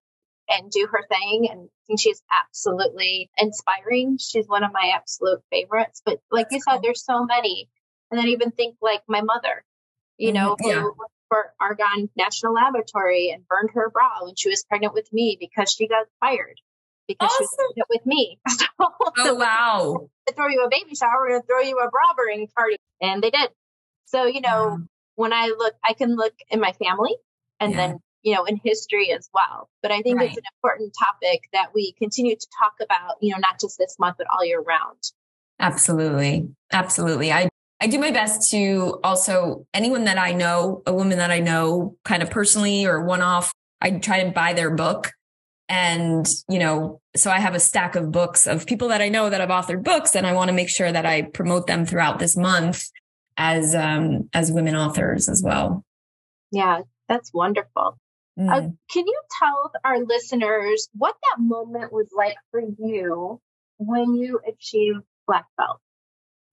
and 0.48 0.70
do 0.70 0.88
her 0.90 1.04
thing. 1.08 1.48
And 1.88 2.00
she's 2.00 2.22
absolutely 2.44 3.30
inspiring. 3.36 4.18
She's 4.18 4.46
one 4.46 4.64
of 4.64 4.72
my 4.72 4.92
absolute 4.94 5.40
favorites. 5.50 6.02
But 6.04 6.20
like 6.30 6.48
you 6.50 6.60
said, 6.60 6.80
there's 6.82 7.04
so 7.04 7.24
many. 7.24 7.68
And 8.10 8.18
then 8.18 8.28
even 8.28 8.50
think 8.50 8.76
like 8.80 9.02
my 9.06 9.20
mother, 9.20 9.64
you 10.16 10.32
know, 10.32 10.54
mm-hmm. 10.54 10.68
yeah. 10.68 10.80
who 10.80 10.94
for 11.28 11.52
Argonne 11.60 12.08
National 12.16 12.54
Laboratory 12.54 13.30
and 13.30 13.46
burned 13.46 13.70
her 13.74 13.90
bra 13.90 14.08
when 14.22 14.34
she 14.34 14.48
was 14.48 14.64
pregnant 14.64 14.94
with 14.94 15.12
me 15.12 15.36
because 15.38 15.70
she 15.70 15.86
got 15.86 16.06
fired 16.20 16.58
because 17.06 17.30
awesome. 17.30 17.36
she 17.38 17.42
was 17.42 17.56
pregnant 17.56 17.88
with 17.90 18.06
me. 18.06 18.38
so, 18.48 18.66
oh, 19.18 19.34
wow. 19.34 20.08
To 20.26 20.34
throw 20.34 20.48
you 20.48 20.64
a 20.64 20.70
baby 20.70 20.94
shower, 20.94 21.20
we're 21.20 21.28
going 21.30 21.42
to 21.42 21.46
throw 21.46 21.60
you 21.60 21.78
a 21.78 21.90
bra 21.90 22.14
burning 22.16 22.48
party. 22.56 22.76
And 23.00 23.22
they 23.22 23.30
did. 23.30 23.50
So, 24.06 24.24
you 24.24 24.40
know, 24.40 24.80
when 25.16 25.32
I 25.32 25.54
look, 25.58 25.74
I 25.84 25.92
can 25.92 26.16
look 26.16 26.34
in 26.50 26.60
my 26.60 26.72
family 26.72 27.14
and 27.60 27.72
yeah. 27.72 27.76
then 27.76 27.98
you 28.22 28.34
know, 28.34 28.44
in 28.44 28.60
history 28.64 29.12
as 29.12 29.28
well. 29.32 29.68
But 29.82 29.92
I 29.92 30.02
think 30.02 30.18
right. 30.18 30.28
it's 30.28 30.36
an 30.36 30.44
important 30.56 30.92
topic 30.98 31.42
that 31.52 31.68
we 31.74 31.92
continue 31.98 32.36
to 32.36 32.46
talk 32.58 32.74
about, 32.82 33.16
you 33.20 33.32
know, 33.32 33.38
not 33.38 33.60
just 33.60 33.78
this 33.78 33.96
month, 33.98 34.16
but 34.18 34.26
all 34.32 34.44
year 34.44 34.60
round. 34.60 34.98
Absolutely. 35.60 36.48
Absolutely. 36.72 37.32
I, 37.32 37.48
I 37.80 37.86
do 37.86 37.98
my 37.98 38.10
best 38.10 38.50
to 38.50 38.98
also 39.04 39.66
anyone 39.72 40.04
that 40.04 40.18
I 40.18 40.32
know, 40.32 40.82
a 40.86 40.92
woman 40.92 41.18
that 41.18 41.30
I 41.30 41.38
know 41.40 41.96
kind 42.04 42.22
of 42.22 42.30
personally 42.30 42.86
or 42.86 43.04
one 43.04 43.22
off, 43.22 43.52
I 43.80 43.92
try 43.92 44.24
to 44.24 44.30
buy 44.30 44.52
their 44.52 44.74
book. 44.74 45.12
And, 45.68 46.26
you 46.48 46.58
know, 46.58 47.00
so 47.14 47.30
I 47.30 47.40
have 47.40 47.54
a 47.54 47.60
stack 47.60 47.94
of 47.94 48.10
books 48.10 48.46
of 48.46 48.66
people 48.66 48.88
that 48.88 49.02
I 49.02 49.10
know 49.10 49.28
that 49.30 49.40
have 49.40 49.50
authored 49.50 49.84
books 49.84 50.16
and 50.16 50.26
I 50.26 50.32
want 50.32 50.48
to 50.48 50.54
make 50.54 50.70
sure 50.70 50.90
that 50.90 51.04
I 51.04 51.22
promote 51.22 51.66
them 51.66 51.84
throughout 51.84 52.18
this 52.18 52.36
month 52.36 52.86
as, 53.36 53.74
um, 53.74 54.28
as 54.32 54.50
women 54.50 54.74
authors 54.74 55.28
as 55.28 55.42
well. 55.42 55.84
Yeah, 56.50 56.80
that's 57.06 57.32
wonderful. 57.34 57.98
Uh, 58.38 58.42
mm. 58.42 58.50
Uh, 58.50 58.60
can 58.90 59.06
you 59.06 59.20
tell 59.38 59.72
our 59.84 59.98
listeners 59.98 60.88
what 60.96 61.16
that 61.30 61.42
moment 61.42 61.92
was 61.92 62.06
like 62.16 62.36
for 62.50 62.60
you 62.60 63.40
when 63.78 64.14
you 64.14 64.40
achieved 64.46 65.00
black 65.26 65.46
belt? 65.56 65.80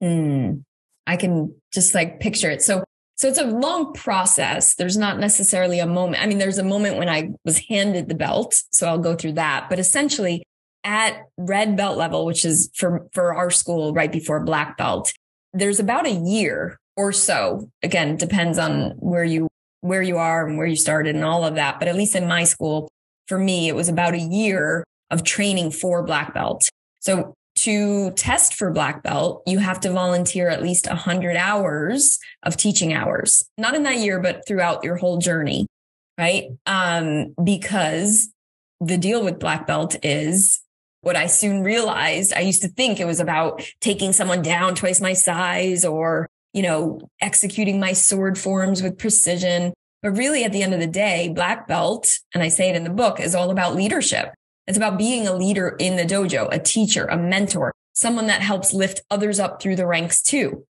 Mm. 0.03 0.63
I 1.07 1.17
can 1.17 1.55
just 1.71 1.93
like 1.93 2.19
picture 2.19 2.49
it. 2.49 2.61
So, 2.61 2.83
so 3.15 3.27
it's 3.27 3.37
a 3.37 3.45
long 3.45 3.93
process. 3.93 4.75
There's 4.75 4.97
not 4.97 5.19
necessarily 5.19 5.79
a 5.79 5.85
moment. 5.85 6.23
I 6.23 6.25
mean, 6.25 6.39
there's 6.39 6.57
a 6.57 6.63
moment 6.63 6.97
when 6.97 7.07
I 7.07 7.29
was 7.45 7.59
handed 7.59 8.09
the 8.09 8.15
belt. 8.15 8.61
So 8.71 8.87
I'll 8.87 8.97
go 8.97 9.15
through 9.15 9.33
that, 9.33 9.67
but 9.69 9.79
essentially 9.79 10.43
at 10.83 11.23
red 11.37 11.77
belt 11.77 11.97
level, 11.97 12.25
which 12.25 12.45
is 12.45 12.69
for, 12.75 13.07
for 13.13 13.33
our 13.33 13.49
school 13.49 13.93
right 13.93 14.11
before 14.11 14.43
black 14.43 14.77
belt, 14.77 15.13
there's 15.53 15.79
about 15.79 16.05
a 16.05 16.11
year 16.11 16.79
or 16.97 17.11
so. 17.11 17.69
Again, 17.83 18.17
depends 18.17 18.57
on 18.57 18.91
where 18.97 19.23
you 19.23 19.47
where 19.85 20.01
you 20.01 20.17
are 20.17 20.47
and 20.47 20.57
where 20.57 20.65
you 20.65 20.75
started 20.75 21.15
and 21.15 21.23
all 21.23 21.45
of 21.45 21.55
that. 21.55 21.79
But 21.79 21.87
at 21.87 21.95
least 21.95 22.15
in 22.15 22.27
my 22.27 22.43
school, 22.43 22.89
for 23.27 23.37
me, 23.37 23.67
it 23.67 23.75
was 23.75 23.87
about 23.87 24.15
a 24.15 24.19
year 24.19 24.83
of 25.11 25.23
training 25.23 25.71
for 25.71 26.01
black 26.03 26.33
belt. 26.33 26.67
So 26.99 27.33
to 27.57 28.11
test 28.11 28.55
for 28.55 28.71
black 28.71 29.03
belt, 29.03 29.43
you 29.45 29.59
have 29.59 29.79
to 29.81 29.91
volunteer 29.91 30.49
at 30.49 30.63
least 30.63 30.87
100 30.87 31.35
hours 31.37 32.17
of 32.43 32.57
teaching 32.57 32.93
hours, 32.93 33.45
not 33.57 33.75
in 33.75 33.83
that 33.83 33.97
year, 33.97 34.19
but 34.19 34.45
throughout 34.47 34.83
your 34.83 34.97
whole 34.97 35.19
journey, 35.19 35.67
right? 36.17 36.45
Um, 36.65 37.35
because 37.43 38.29
the 38.81 38.97
deal 38.97 39.23
with 39.23 39.39
black 39.39 39.67
belt 39.67 39.95
is 40.03 40.61
what 41.01 41.15
I 41.15 41.27
soon 41.27 41.63
realized. 41.63 42.33
I 42.33 42.41
used 42.41 42.63
to 42.63 42.67
think 42.67 42.99
it 42.99 43.05
was 43.05 43.19
about 43.19 43.63
taking 43.79 44.11
someone 44.11 44.41
down 44.41 44.73
twice 44.73 44.99
my 44.99 45.13
size 45.13 45.85
or 45.85 46.27
you 46.55 46.61
know, 46.61 47.01
executing 47.19 47.81
my 47.81 47.91
sword 47.91 48.39
forms 48.39 48.81
with 48.81 48.97
precision. 48.97 49.73
But 50.01 50.11
really, 50.11 50.45
at 50.45 50.53
the 50.53 50.63
end 50.63 50.73
of 50.73 50.79
the 50.79 50.87
day, 50.87 51.27
black 51.27 51.67
belt, 51.67 52.07
and 52.33 52.41
I 52.41 52.47
say 52.47 52.69
it 52.69 52.77
in 52.77 52.85
the 52.85 52.89
book, 52.89 53.19
is 53.19 53.35
all 53.35 53.51
about 53.51 53.75
leadership. 53.75 54.33
It's 54.65 54.77
about 54.77 54.97
being 54.97 55.27
a 55.27 55.35
leader 55.35 55.75
in 55.79 55.97
the 55.97 56.05
dojo, 56.05 56.47
a 56.49 56.57
teacher, 56.57 57.05
a 57.05 57.17
mentor, 57.17 57.73
someone 57.91 58.27
that 58.27 58.41
helps 58.41 58.73
lift 58.73 59.01
others 59.11 59.37
up 59.37 59.61
through 59.61 59.75
the 59.75 59.85
ranks 59.85 60.21
too. 60.21 60.65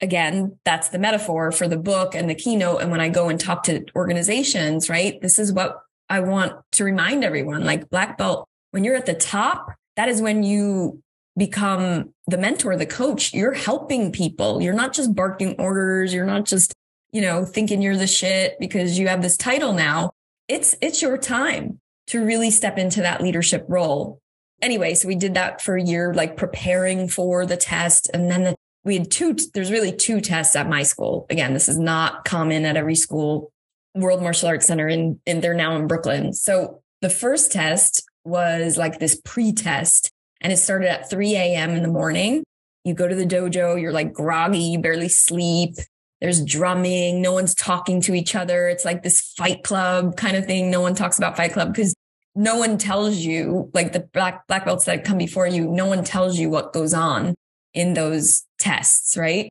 Again, 0.00 0.56
that's 0.64 0.90
the 0.90 1.00
metaphor 1.00 1.50
for 1.50 1.66
the 1.66 1.78
book 1.78 2.14
and 2.14 2.30
the 2.30 2.34
keynote. 2.36 2.80
And 2.80 2.92
when 2.92 3.00
I 3.00 3.08
go 3.08 3.28
and 3.28 3.40
talk 3.40 3.64
to 3.64 3.84
organizations, 3.96 4.88
right, 4.88 5.20
this 5.20 5.40
is 5.40 5.52
what 5.52 5.80
I 6.08 6.20
want 6.20 6.52
to 6.72 6.84
remind 6.84 7.24
everyone 7.24 7.64
like 7.64 7.90
black 7.90 8.16
belt, 8.18 8.46
when 8.70 8.84
you're 8.84 8.96
at 8.96 9.06
the 9.06 9.14
top, 9.14 9.72
that 9.96 10.08
is 10.08 10.22
when 10.22 10.44
you 10.44 11.02
become 11.36 12.12
the 12.26 12.38
mentor, 12.38 12.76
the 12.76 12.86
coach, 12.86 13.34
you're 13.34 13.52
helping 13.52 14.12
people. 14.12 14.62
You're 14.62 14.74
not 14.74 14.92
just 14.92 15.14
barking 15.14 15.56
orders. 15.58 16.14
You're 16.14 16.26
not 16.26 16.44
just, 16.44 16.74
you 17.12 17.20
know, 17.20 17.44
thinking 17.44 17.82
you're 17.82 17.96
the 17.96 18.06
shit 18.06 18.58
because 18.60 18.98
you 18.98 19.08
have 19.08 19.22
this 19.22 19.36
title 19.36 19.72
now. 19.72 20.12
It's, 20.48 20.76
it's 20.80 21.02
your 21.02 21.18
time 21.18 21.80
to 22.08 22.24
really 22.24 22.50
step 22.50 22.78
into 22.78 23.00
that 23.02 23.22
leadership 23.22 23.64
role. 23.68 24.20
Anyway, 24.62 24.94
so 24.94 25.08
we 25.08 25.16
did 25.16 25.34
that 25.34 25.60
for 25.60 25.76
a 25.76 25.82
year, 25.82 26.14
like 26.14 26.36
preparing 26.36 27.08
for 27.08 27.44
the 27.46 27.56
test. 27.56 28.10
And 28.14 28.30
then 28.30 28.44
the, 28.44 28.54
we 28.84 28.98
had 28.98 29.10
two, 29.10 29.36
there's 29.54 29.72
really 29.72 29.92
two 29.92 30.20
tests 30.20 30.54
at 30.54 30.68
my 30.68 30.82
school. 30.82 31.26
Again, 31.30 31.54
this 31.54 31.68
is 31.68 31.78
not 31.78 32.24
common 32.24 32.64
at 32.64 32.76
every 32.76 32.94
school. 32.94 33.50
World 33.94 34.22
Martial 34.22 34.48
Arts 34.48 34.66
Center 34.66 34.88
in, 34.88 35.20
in 35.26 35.40
they're 35.40 35.54
now 35.54 35.76
in 35.76 35.86
Brooklyn. 35.86 36.32
So 36.32 36.82
the 37.00 37.10
first 37.10 37.52
test 37.52 38.02
was 38.24 38.76
like 38.76 38.98
this 38.98 39.20
pre-test 39.24 40.10
and 40.44 40.52
it 40.52 40.58
started 40.58 40.90
at 40.90 41.10
3 41.10 41.34
a.m. 41.34 41.70
in 41.70 41.82
the 41.82 41.88
morning. 41.88 42.44
You 42.84 42.92
go 42.92 43.08
to 43.08 43.14
the 43.14 43.24
dojo, 43.24 43.80
you're 43.80 43.92
like 43.92 44.12
groggy, 44.12 44.58
you 44.58 44.78
barely 44.78 45.08
sleep. 45.08 45.76
There's 46.20 46.44
drumming. 46.44 47.22
No 47.22 47.32
one's 47.32 47.54
talking 47.54 48.00
to 48.02 48.14
each 48.14 48.34
other. 48.34 48.68
It's 48.68 48.84
like 48.84 49.02
this 49.02 49.20
fight 49.36 49.64
club 49.64 50.16
kind 50.16 50.36
of 50.36 50.44
thing. 50.44 50.70
No 50.70 50.82
one 50.82 50.94
talks 50.94 51.18
about 51.18 51.36
fight 51.36 51.54
club 51.54 51.72
because 51.72 51.94
no 52.34 52.58
one 52.58 52.76
tells 52.76 53.16
you, 53.16 53.70
like 53.72 53.92
the 53.92 54.00
black, 54.12 54.46
black 54.46 54.66
belts 54.66 54.84
that 54.84 55.04
come 55.04 55.18
before 55.18 55.46
you, 55.46 55.66
no 55.66 55.86
one 55.86 56.04
tells 56.04 56.38
you 56.38 56.50
what 56.50 56.72
goes 56.72 56.92
on 56.92 57.34
in 57.72 57.94
those 57.94 58.44
tests, 58.58 59.16
right? 59.16 59.48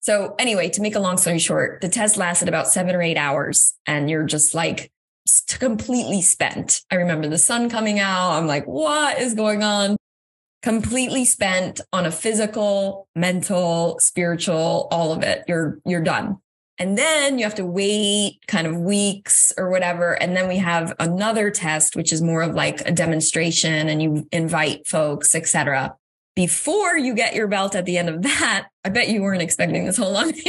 So 0.00 0.34
anyway, 0.38 0.68
to 0.70 0.82
make 0.82 0.96
a 0.96 1.00
long 1.00 1.18
story 1.18 1.38
short, 1.38 1.80
the 1.80 1.88
test 1.88 2.16
lasted 2.16 2.48
about 2.48 2.66
seven 2.66 2.96
or 2.96 3.02
eight 3.02 3.16
hours 3.16 3.74
and 3.86 4.10
you're 4.10 4.24
just 4.24 4.54
like 4.54 4.90
completely 5.58 6.20
spent. 6.20 6.82
I 6.90 6.96
remember 6.96 7.28
the 7.28 7.38
sun 7.38 7.70
coming 7.70 8.00
out. 8.00 8.32
I'm 8.32 8.48
like, 8.48 8.66
what 8.66 9.20
is 9.20 9.34
going 9.34 9.62
on? 9.62 9.96
Completely 10.62 11.24
spent 11.24 11.80
on 11.92 12.06
a 12.06 12.10
physical, 12.10 13.08
mental, 13.14 13.98
spiritual, 13.98 14.88
all 14.90 15.12
of 15.12 15.22
it. 15.22 15.44
You're, 15.48 15.78
you're 15.84 16.02
done. 16.02 16.38
And 16.78 16.96
then 16.96 17.38
you 17.38 17.44
have 17.44 17.54
to 17.56 17.66
wait 17.66 18.40
kind 18.46 18.66
of 18.66 18.76
weeks 18.76 19.52
or 19.56 19.70
whatever. 19.70 20.14
And 20.14 20.36
then 20.36 20.48
we 20.48 20.56
have 20.56 20.94
another 20.98 21.50
test, 21.50 21.94
which 21.94 22.12
is 22.12 22.22
more 22.22 22.42
of 22.42 22.54
like 22.54 22.80
a 22.80 22.92
demonstration 22.92 23.88
and 23.88 24.02
you 24.02 24.26
invite 24.32 24.86
folks, 24.86 25.34
etc. 25.34 25.96
Before 26.34 26.96
you 26.96 27.14
get 27.14 27.34
your 27.34 27.46
belt 27.46 27.74
at 27.74 27.84
the 27.84 27.98
end 27.98 28.08
of 28.08 28.22
that, 28.22 28.68
I 28.84 28.88
bet 28.88 29.08
you 29.08 29.22
weren't 29.22 29.42
expecting 29.42 29.84
this 29.84 29.96
whole 29.96 30.12
long 30.12 30.28
answer. 30.28 30.44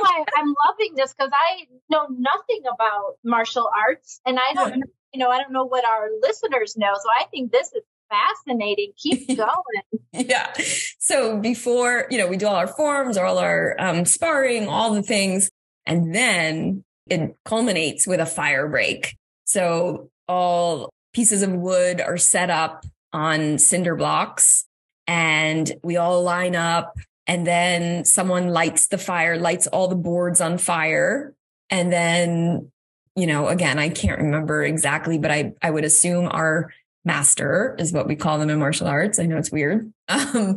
I, 0.00 0.24
I'm 0.36 0.54
loving 0.68 0.94
this 0.94 1.12
because 1.12 1.32
I 1.32 1.66
know 1.90 2.06
nothing 2.10 2.62
about 2.72 3.16
martial 3.24 3.68
arts 3.74 4.20
and 4.26 4.38
I 4.38 4.52
don't, 4.52 4.84
you 5.12 5.18
know, 5.18 5.30
I 5.30 5.40
don't 5.40 5.52
know 5.52 5.64
what 5.64 5.84
our 5.84 6.08
listeners 6.22 6.76
know. 6.76 6.92
So 6.94 7.08
I 7.18 7.24
think 7.30 7.50
this 7.50 7.72
is 7.72 7.82
fascinating. 8.08 8.92
Keep 8.96 9.28
going. 9.36 9.82
yeah. 10.12 10.52
So 10.98 11.38
before, 11.38 12.06
you 12.10 12.18
know, 12.18 12.26
we 12.26 12.36
do 12.36 12.46
all 12.46 12.56
our 12.56 12.66
forms, 12.66 13.16
all 13.16 13.38
our 13.38 13.76
um, 13.78 14.04
sparring, 14.04 14.68
all 14.68 14.94
the 14.94 15.02
things, 15.02 15.50
and 15.86 16.14
then 16.14 16.84
it 17.08 17.36
culminates 17.44 18.06
with 18.06 18.20
a 18.20 18.26
fire 18.26 18.68
break. 18.68 19.16
So 19.44 20.10
all 20.26 20.90
pieces 21.12 21.42
of 21.42 21.52
wood 21.52 22.00
are 22.00 22.18
set 22.18 22.50
up 22.50 22.84
on 23.12 23.58
cinder 23.58 23.96
blocks 23.96 24.66
and 25.06 25.72
we 25.82 25.96
all 25.96 26.22
line 26.22 26.54
up 26.54 26.94
and 27.26 27.46
then 27.46 28.04
someone 28.04 28.48
lights 28.48 28.88
the 28.88 28.98
fire, 28.98 29.38
lights 29.38 29.66
all 29.66 29.88
the 29.88 29.96
boards 29.96 30.40
on 30.40 30.58
fire. 30.58 31.34
And 31.70 31.92
then, 31.92 32.70
you 33.14 33.26
know, 33.26 33.48
again, 33.48 33.78
I 33.78 33.90
can't 33.90 34.20
remember 34.20 34.62
exactly, 34.62 35.18
but 35.18 35.30
I, 35.30 35.52
I 35.62 35.70
would 35.70 35.84
assume 35.84 36.28
our 36.30 36.72
master 37.04 37.76
is 37.78 37.92
what 37.92 38.06
we 38.06 38.16
call 38.16 38.38
them 38.38 38.50
in 38.50 38.58
martial 38.58 38.86
arts. 38.86 39.18
I 39.18 39.26
know 39.26 39.38
it's 39.38 39.52
weird. 39.52 39.92
Um, 40.08 40.56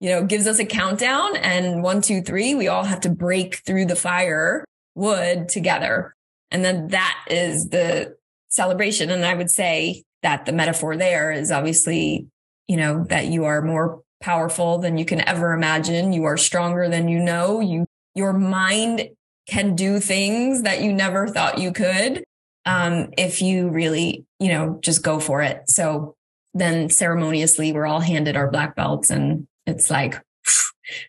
you 0.00 0.10
know, 0.10 0.24
gives 0.24 0.46
us 0.46 0.58
a 0.58 0.66
countdown 0.66 1.36
and 1.36 1.82
one, 1.82 2.02
two, 2.02 2.20
three, 2.20 2.54
we 2.54 2.68
all 2.68 2.84
have 2.84 3.00
to 3.00 3.08
break 3.08 3.62
through 3.64 3.86
the 3.86 3.96
fire 3.96 4.64
wood 4.94 5.48
together. 5.48 6.14
And 6.50 6.64
then 6.64 6.88
that 6.88 7.24
is 7.30 7.70
the 7.70 8.14
celebration. 8.48 9.10
And 9.10 9.24
I 9.24 9.34
would 9.34 9.50
say 9.50 10.04
that 10.22 10.44
the 10.44 10.52
metaphor 10.52 10.96
there 10.96 11.32
is 11.32 11.50
obviously, 11.50 12.26
you 12.68 12.76
know, 12.76 13.04
that 13.04 13.26
you 13.26 13.44
are 13.44 13.62
more 13.62 14.02
powerful 14.20 14.78
than 14.78 14.98
you 14.98 15.04
can 15.04 15.26
ever 15.26 15.52
imagine. 15.52 16.12
You 16.12 16.24
are 16.24 16.36
stronger 16.36 16.88
than 16.88 17.08
you 17.08 17.18
know. 17.18 17.60
You, 17.60 17.86
your 18.14 18.32
mind 18.32 19.08
can 19.48 19.74
do 19.74 20.00
things 20.00 20.62
that 20.62 20.82
you 20.82 20.92
never 20.92 21.28
thought 21.28 21.58
you 21.58 21.72
could 21.72 22.24
um, 22.66 23.12
if 23.16 23.42
you 23.42 23.68
really, 23.68 24.24
you 24.38 24.48
know, 24.48 24.78
just 24.80 25.02
go 25.02 25.20
for 25.20 25.42
it. 25.42 25.68
So 25.68 26.16
then 26.54 26.90
ceremoniously, 26.90 27.72
we're 27.72 27.86
all 27.86 28.00
handed 28.00 28.36
our 28.36 28.50
black 28.50 28.76
belts 28.76 29.10
and 29.10 29.46
it's 29.66 29.90
like, 29.90 30.20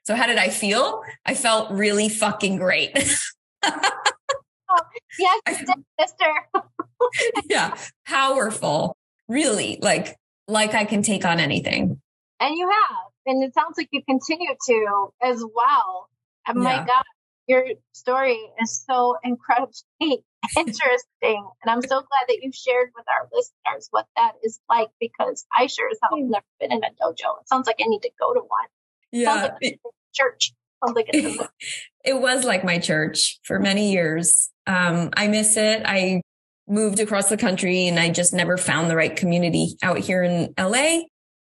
so 0.03 0.15
how 0.15 0.25
did 0.27 0.37
I 0.37 0.49
feel? 0.49 1.01
I 1.25 1.33
felt 1.33 1.71
really 1.71 2.09
fucking 2.09 2.57
great. 2.57 2.91
oh, 3.63 4.81
yes, 5.19 5.63
sister. 5.99 6.61
yeah, 7.49 7.75
powerful. 8.07 8.95
Really, 9.27 9.79
like 9.81 10.15
like 10.47 10.73
I 10.73 10.85
can 10.85 11.01
take 11.01 11.25
on 11.25 11.39
anything. 11.39 11.99
And 12.39 12.55
you 12.55 12.69
have, 12.69 12.97
and 13.25 13.43
it 13.43 13.53
sounds 13.53 13.77
like 13.77 13.89
you 13.91 14.03
continue 14.03 14.53
to 14.67 15.07
as 15.21 15.43
well. 15.43 16.09
Oh 16.47 16.53
my 16.53 16.77
God, 16.77 17.03
your 17.47 17.65
story 17.93 18.39
is 18.61 18.83
so 18.87 19.17
incredibly 19.23 19.75
interesting. 20.57 21.47
And 21.63 21.69
I'm 21.69 21.81
so 21.81 21.87
glad 21.87 22.25
that 22.27 22.39
you 22.41 22.51
shared 22.51 22.89
with 22.95 23.05
our 23.07 23.27
listeners 23.31 23.87
what 23.91 24.07
that 24.15 24.33
is 24.43 24.59
like 24.69 24.89
because 24.99 25.45
I 25.55 25.67
sure 25.67 25.89
as 25.89 25.99
hell 26.01 26.17
have 26.17 26.27
never 26.27 26.45
been 26.59 26.71
in 26.71 26.83
a 26.83 26.89
dojo. 26.89 27.41
It 27.41 27.47
sounds 27.47 27.67
like 27.67 27.77
I 27.79 27.87
need 27.87 28.01
to 28.01 28.11
go 28.19 28.33
to 28.33 28.39
one. 28.39 28.67
Yeah. 29.11 29.51
Like 29.61 29.79
church. 30.13 30.53
Sounds 30.83 30.95
like 30.95 31.09
it, 31.13 31.49
it 32.03 32.19
was 32.19 32.43
like 32.43 32.63
my 32.63 32.79
church 32.79 33.39
for 33.43 33.59
many 33.59 33.91
years. 33.91 34.49
Um, 34.67 35.11
I 35.15 35.27
miss 35.27 35.57
it. 35.57 35.83
I 35.85 36.21
moved 36.67 36.99
across 36.99 37.29
the 37.29 37.37
country 37.37 37.87
and 37.87 37.99
I 37.99 38.09
just 38.09 38.33
never 38.33 38.57
found 38.57 38.89
the 38.89 38.95
right 38.95 39.15
community 39.15 39.77
out 39.83 39.99
here 39.99 40.23
in 40.23 40.53
LA. 40.59 41.03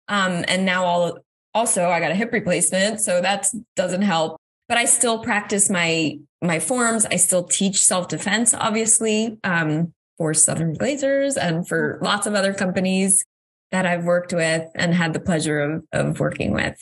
Um, 0.07 0.45
and 0.47 0.65
now 0.65 0.85
all, 0.85 1.17
also 1.53 1.89
I 1.89 1.99
got 1.99 2.11
a 2.11 2.15
hip 2.15 2.31
replacement. 2.31 3.01
So 3.01 3.19
that 3.21 3.47
doesn't 3.75 4.03
help 4.03 4.37
but 4.67 4.77
I 4.77 4.85
still 4.85 5.19
practice 5.19 5.69
my 5.69 6.19
my 6.41 6.59
forms. 6.59 7.05
I 7.05 7.15
still 7.15 7.43
teach 7.43 7.83
self 7.83 8.07
defense, 8.07 8.53
obviously, 8.53 9.39
um, 9.43 9.93
for 10.17 10.33
Southern 10.33 10.75
Glazer's 10.75 11.37
and 11.37 11.67
for 11.67 11.99
lots 12.01 12.27
of 12.27 12.35
other 12.35 12.53
companies 12.53 13.25
that 13.71 13.85
I've 13.85 14.03
worked 14.03 14.33
with 14.33 14.69
and 14.75 14.93
had 14.93 15.13
the 15.13 15.19
pleasure 15.19 15.59
of 15.59 15.83
of 15.91 16.19
working 16.19 16.53
with. 16.53 16.77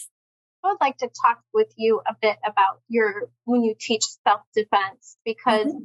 I 0.64 0.70
would 0.70 0.78
like 0.82 0.98
to 0.98 1.08
talk 1.08 1.42
with 1.54 1.72
you 1.76 2.02
a 2.08 2.16
bit 2.20 2.38
about 2.44 2.82
your 2.90 3.30
when 3.46 3.64
you 3.64 3.76
teach 3.80 4.04
self 4.28 4.42
defense 4.56 5.18
because 5.24 5.68
mm-hmm. 5.68 5.84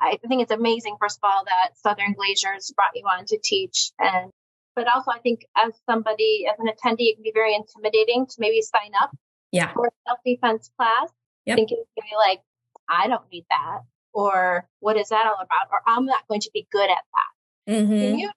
I 0.00 0.18
think 0.28 0.42
it's 0.42 0.52
amazing, 0.52 0.96
first 1.00 1.18
of 1.22 1.28
all, 1.28 1.44
that 1.44 1.78
Southern 1.78 2.14
Glazer's 2.14 2.72
brought 2.74 2.90
you 2.94 3.04
on 3.04 3.24
to 3.26 3.38
teach 3.42 3.90
and 3.98 4.30
but 4.74 4.86
also 4.92 5.10
I 5.10 5.18
think 5.18 5.44
as 5.56 5.72
somebody 5.90 6.46
as 6.50 6.58
an 6.58 6.66
attendee 6.66 7.10
it 7.10 7.16
can 7.16 7.24
be 7.24 7.32
very 7.34 7.54
intimidating 7.54 8.26
to 8.26 8.34
maybe 8.38 8.62
sign 8.62 8.92
up 9.00 9.10
yeah. 9.50 9.72
for 9.72 9.86
a 9.86 9.90
self 10.06 10.20
defense 10.24 10.70
class 10.78 11.10
yep. 11.46 11.56
thinking 11.56 11.82
like, 12.26 12.40
I 12.88 13.08
don't 13.08 13.24
need 13.32 13.44
that. 13.50 13.80
Or 14.12 14.68
what 14.80 14.96
is 14.96 15.08
that 15.08 15.26
all 15.26 15.40
about? 15.40 15.68
Or 15.70 15.80
I'm 15.86 16.04
not 16.04 16.26
going 16.28 16.40
to 16.40 16.50
be 16.52 16.66
good 16.70 16.90
at 16.90 17.02
that. 17.66 17.72
Mm-hmm. 17.72 17.98
Can 17.98 18.18
you 18.18 18.30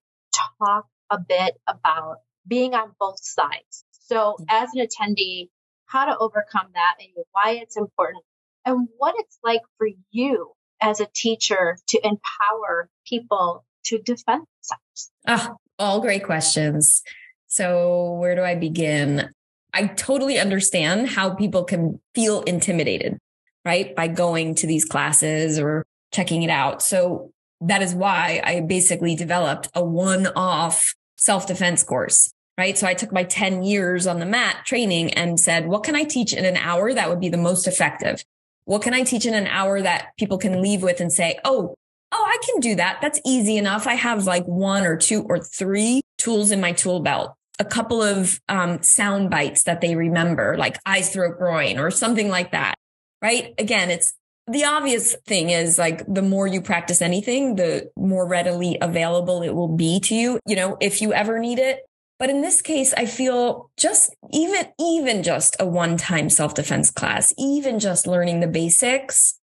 talk 0.59 0.87
a 1.09 1.19
bit 1.19 1.55
about 1.67 2.19
being 2.47 2.73
on 2.73 2.91
both 2.99 3.19
sides? 3.21 3.83
So 3.91 4.37
as 4.49 4.69
an 4.73 4.85
attendee, 4.85 5.49
how 5.85 6.05
to 6.05 6.17
overcome 6.17 6.67
that 6.73 6.95
and 6.99 7.09
why 7.31 7.59
it's 7.61 7.77
important 7.77 8.23
and 8.65 8.87
what 8.97 9.15
it's 9.17 9.37
like 9.43 9.61
for 9.77 9.87
you 10.11 10.51
as 10.81 10.99
a 10.99 11.07
teacher 11.13 11.77
to 11.87 11.99
empower 12.03 12.89
people 13.07 13.65
to 13.85 13.97
defend 13.99 14.45
themselves. 14.61 15.11
Oh, 15.27 15.57
all 15.79 16.01
great 16.01 16.23
questions. 16.23 17.01
So 17.47 18.13
where 18.19 18.35
do 18.35 18.41
I 18.41 18.55
begin? 18.55 19.29
I 19.75 19.87
totally 19.87 20.39
understand 20.39 21.09
how 21.09 21.31
people 21.31 21.65
can 21.65 21.99
feel 22.15 22.41
intimidated, 22.43 23.17
right? 23.65 23.93
By 23.93 24.07
going 24.07 24.55
to 24.55 24.67
these 24.67 24.85
classes 24.85 25.59
or 25.59 25.85
checking 26.13 26.43
it 26.43 26.49
out. 26.49 26.81
So 26.81 27.31
that 27.59 27.81
is 27.81 27.93
why 27.93 28.41
I 28.43 28.61
basically 28.61 29.15
developed 29.15 29.67
a 29.75 29.83
one 29.83 30.27
off 30.27 30.95
self 31.17 31.45
defense 31.45 31.83
course, 31.83 32.31
right? 32.57 32.77
So 32.77 32.87
I 32.87 32.93
took 32.93 33.11
my 33.11 33.25
10 33.25 33.63
years 33.63 34.07
on 34.07 34.19
the 34.19 34.25
mat 34.25 34.65
training 34.65 35.13
and 35.13 35.37
said, 35.37 35.67
what 35.67 35.83
can 35.83 35.95
I 35.95 36.05
teach 36.05 36.31
in 36.33 36.45
an 36.45 36.55
hour 36.55 36.93
that 36.93 37.09
would 37.09 37.19
be 37.19 37.29
the 37.29 37.37
most 37.37 37.67
effective? 37.67 38.23
What 38.63 38.81
can 38.81 38.93
I 38.93 39.03
teach 39.03 39.25
in 39.25 39.33
an 39.33 39.47
hour 39.47 39.81
that 39.81 40.11
people 40.17 40.37
can 40.37 40.61
leave 40.61 40.83
with 40.83 41.01
and 41.01 41.11
say, 41.11 41.37
Oh, 41.43 41.75
oh, 42.11 42.25
I 42.25 42.37
can 42.45 42.61
do 42.61 42.75
that. 42.75 42.99
That's 43.01 43.19
easy 43.25 43.57
enough. 43.57 43.87
I 43.87 43.95
have 43.95 44.25
like 44.25 44.45
one 44.45 44.85
or 44.85 44.95
two 44.95 45.23
or 45.23 45.39
three 45.39 46.01
tools 46.17 46.51
in 46.51 46.61
my 46.61 46.71
tool 46.71 47.01
belt 47.01 47.35
a 47.59 47.65
couple 47.65 48.01
of 48.01 48.39
um, 48.49 48.81
sound 48.83 49.29
bites 49.29 49.63
that 49.63 49.81
they 49.81 49.95
remember, 49.95 50.57
like 50.57 50.77
eyes, 50.85 51.11
throat, 51.11 51.37
groin, 51.37 51.79
or 51.79 51.91
something 51.91 52.29
like 52.29 52.51
that. 52.51 52.75
Right? 53.21 53.53
Again, 53.57 53.91
it's 53.91 54.13
the 54.47 54.65
obvious 54.65 55.15
thing 55.25 55.49
is 55.49 55.77
like 55.77 56.03
the 56.07 56.21
more 56.21 56.45
you 56.47 56.61
practice 56.61 57.01
anything, 57.01 57.55
the 57.55 57.89
more 57.97 58.27
readily 58.27 58.77
available 58.79 59.41
it 59.41 59.55
will 59.55 59.75
be 59.75 59.99
to 60.01 60.15
you, 60.15 60.39
you 60.45 60.55
know, 60.55 60.77
if 60.79 61.01
you 61.01 61.13
ever 61.13 61.39
need 61.39 61.59
it. 61.59 61.79
But 62.19 62.29
in 62.29 62.41
this 62.41 62.61
case, 62.61 62.93
I 62.93 63.05
feel 63.05 63.69
just 63.77 64.15
even, 64.31 64.67
even 64.79 65.23
just 65.23 65.55
a 65.59 65.65
one 65.65 65.97
time 65.97 66.29
self 66.29 66.53
defense 66.53 66.91
class, 66.91 67.33
even 67.37 67.79
just 67.79 68.07
learning 68.07 68.39
the 68.39 68.47
basics, 68.47 69.39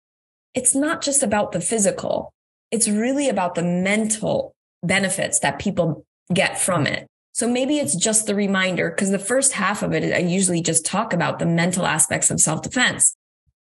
it's 0.55 0.75
not 0.75 1.03
just 1.03 1.23
about 1.23 1.53
the 1.53 1.61
physical. 1.61 2.33
It's 2.70 2.88
really 2.88 3.29
about 3.29 3.55
the 3.55 3.62
mental 3.62 4.53
benefits 4.83 5.40
that 5.40 5.59
people 5.59 6.05
get 6.33 6.61
from 6.61 6.87
it. 6.87 7.07
So 7.33 7.49
maybe 7.49 7.79
it's 7.79 7.95
just 7.95 8.27
the 8.27 8.35
reminder 8.35 8.90
because 8.90 9.11
the 9.11 9.19
first 9.19 9.53
half 9.53 9.83
of 9.83 9.93
it, 9.93 10.12
I 10.12 10.19
usually 10.19 10.62
just 10.62 10.85
talk 10.85 11.12
about 11.12 11.38
the 11.38 11.47
mental 11.47 11.87
aspects 11.87 12.31
of 12.31 12.40
self 12.40 12.62
defense, 12.62 13.16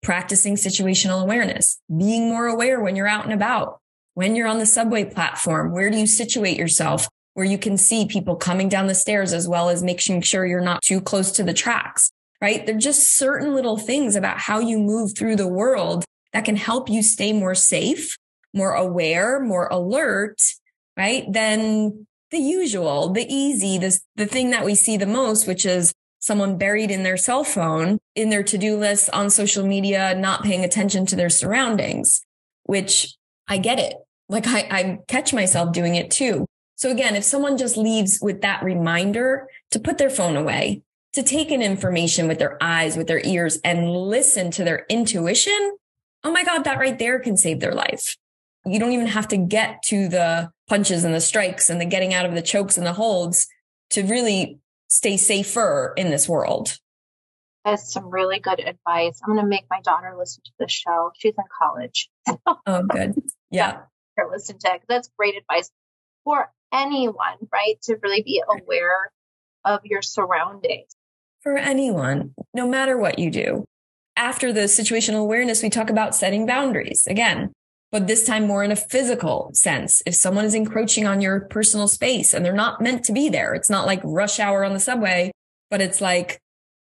practicing 0.04 0.56
situational 0.56 1.22
awareness, 1.22 1.80
being 1.96 2.30
more 2.30 2.48
aware 2.48 2.80
when 2.80 2.96
you're 2.96 3.08
out 3.08 3.26
and 3.26 3.34
about, 3.34 3.80
when 4.14 4.36
you're 4.36 4.48
on 4.48 4.60
the 4.60 4.66
subway 4.66 5.06
platform, 5.06 5.72
where 5.72 5.90
do 5.90 5.98
you 5.98 6.08
situate 6.08 6.58
yourself? 6.58 7.08
where 7.36 7.46
you 7.46 7.58
can 7.58 7.78
see 7.78 8.06
people 8.06 8.36
coming 8.36 8.70
down 8.70 8.88
the 8.88 8.96
stairs 8.96 9.34
as 9.34 9.48
well 9.48 9.70
as 9.70 9.84
making 9.84 10.22
sure 10.22 10.46
you're 10.46 10.62
not 10.62 10.82
too 10.82 11.02
close 11.02 11.34
to 11.34 11.44
the 11.44 11.54
tracks, 11.54 12.10
right? 12.42 12.66
They're 12.66 12.78
just 12.78 13.18
certain 13.18 13.54
little 13.54 13.78
things 13.78 14.16
about 14.16 14.40
how 14.40 14.60
you 14.60 14.80
move 14.80 15.16
through 15.16 15.36
the 15.36 15.48
world 15.48 16.06
that 16.32 16.46
can 16.46 16.56
help 16.56 16.90
you 16.90 17.04
stay 17.04 17.34
more 17.34 17.54
safe, 17.54 18.18
more 18.54 18.72
aware, 18.72 19.42
more 19.42 19.68
alert, 19.68 20.38
right? 20.96 21.26
Than 21.32 22.08
the 22.36 22.42
usual, 22.42 23.10
the 23.10 23.26
easy, 23.34 23.78
this, 23.78 24.02
the 24.18 24.26
thing 24.26 24.52
that 24.52 24.66
we 24.66 24.76
see 24.76 24.98
the 24.98 25.06
most, 25.06 25.48
which 25.48 25.66
is 25.66 25.94
someone 26.20 26.58
buried 26.58 26.92
in 26.92 27.04
their 27.04 27.18
cell 27.18 27.44
phone 27.44 27.98
in 28.14 28.30
their 28.30 28.44
to-do 28.44 28.78
list 28.78 29.10
on 29.14 29.30
social 29.30 29.66
media, 29.66 30.14
not 30.16 30.44
paying 30.44 30.66
attention 30.66 31.06
to 31.06 31.16
their 31.16 31.30
surroundings, 31.30 32.26
which 32.64 33.16
I 33.48 33.58
get 33.58 33.80
it. 33.80 33.96
Like 34.28 34.48
I, 34.48 34.68
I 34.70 35.00
catch 35.08 35.34
myself 35.34 35.72
doing 35.72 35.96
it 35.96 36.12
too. 36.12 36.46
So 36.76 36.92
again, 36.92 37.16
if 37.16 37.24
someone 37.24 37.58
just 37.58 37.78
leaves 37.78 38.20
with 38.22 38.42
that 38.42 38.64
reminder 38.64 39.48
to 39.72 39.80
put 39.80 39.98
their 39.98 40.10
phone 40.10 40.36
away, 40.36 40.82
to 41.14 41.24
take 41.24 41.52
in 41.52 41.62
information 41.62 42.28
with 42.28 42.40
their 42.40 42.58
eyes, 42.62 42.98
with 42.98 43.08
their 43.08 43.22
ears 43.24 43.60
and 43.64 43.90
listen 43.90 44.52
to 44.52 44.66
their 44.66 44.86
intuition, 44.90 45.78
oh 46.26 46.32
my 46.32 46.44
God, 46.44 46.66
that 46.66 46.80
right 46.80 47.00
there 47.00 47.20
can 47.20 47.38
save 47.38 47.62
their 47.62 47.74
life. 47.74 48.18
You 48.66 48.80
don't 48.80 48.94
even 48.94 49.08
have 49.08 49.28
to 49.30 49.38
get 49.38 49.84
to 49.86 50.08
the 50.08 50.52
punches 50.68 51.04
and 51.04 51.14
the 51.14 51.22
strikes 51.22 51.70
and 51.70 51.80
the 51.80 51.86
getting 51.86 52.14
out 52.14 52.26
of 52.26 52.34
the 52.34 52.42
chokes 52.42 52.78
and 52.78 52.86
the 52.86 52.94
holds 52.94 53.48
to 53.92 54.04
really 54.04 54.60
stay 54.88 55.18
safer 55.18 55.94
in 55.96 56.10
this 56.10 56.28
world. 56.28 56.78
That's 57.64 57.92
some 57.92 58.10
really 58.10 58.40
good 58.40 58.60
advice. 58.60 59.20
I'm 59.24 59.34
going 59.34 59.44
to 59.44 59.50
make 59.50 59.66
my 59.70 59.82
daughter 59.82 60.16
listen 60.18 60.44
to 60.46 60.52
the 60.60 60.68
show. 60.68 61.12
She's 61.18 61.34
in 61.38 61.44
college. 61.60 62.10
oh, 62.66 62.84
good. 62.84 63.16
Yeah. 63.50 63.82
Her 64.18 64.30
listen 64.32 64.60
to 64.60 64.76
it. 64.76 64.82
That's 64.88 65.10
great 65.18 65.36
advice 65.36 65.72
for 66.24 66.52
anyone, 66.74 67.38
right? 67.52 67.82
To 67.84 67.98
really 68.02 68.22
be 68.22 68.44
aware 68.48 69.12
of 69.64 69.82
your 69.84 70.02
surroundings. 70.02 70.96
For 71.42 71.58
anyone, 71.58 72.34
no 72.54 72.68
matter 72.68 72.98
what 72.98 73.20
you 73.20 73.32
do. 73.32 73.66
After 74.16 74.54
the 74.54 74.62
situational 74.62 75.22
awareness, 75.22 75.62
we 75.62 75.70
talk 75.70 75.90
about 75.90 76.16
setting 76.16 76.46
boundaries 76.46 77.06
again, 77.08 77.52
but 77.96 78.08
this 78.08 78.26
time 78.26 78.46
more 78.46 78.62
in 78.62 78.74
a 78.74 78.76
physical 78.76 79.50
sense. 79.54 80.02
If 80.06 80.16
someone 80.16 80.44
is 80.44 80.54
encroaching 80.54 81.08
on 81.08 81.22
your 81.22 81.40
personal 81.40 81.88
space 81.88 82.34
and 82.34 82.44
they're 82.44 82.52
not 82.52 82.82
meant 82.82 83.06
to 83.06 83.14
be 83.14 83.30
there, 83.30 83.54
it's 83.54 83.70
not 83.70 83.86
like 83.86 84.02
rush 84.04 84.38
hour 84.38 84.66
on 84.66 84.74
the 84.74 84.82
subway, 84.82 85.32
but 85.72 85.80
it's 85.80 86.02
like 86.02 86.42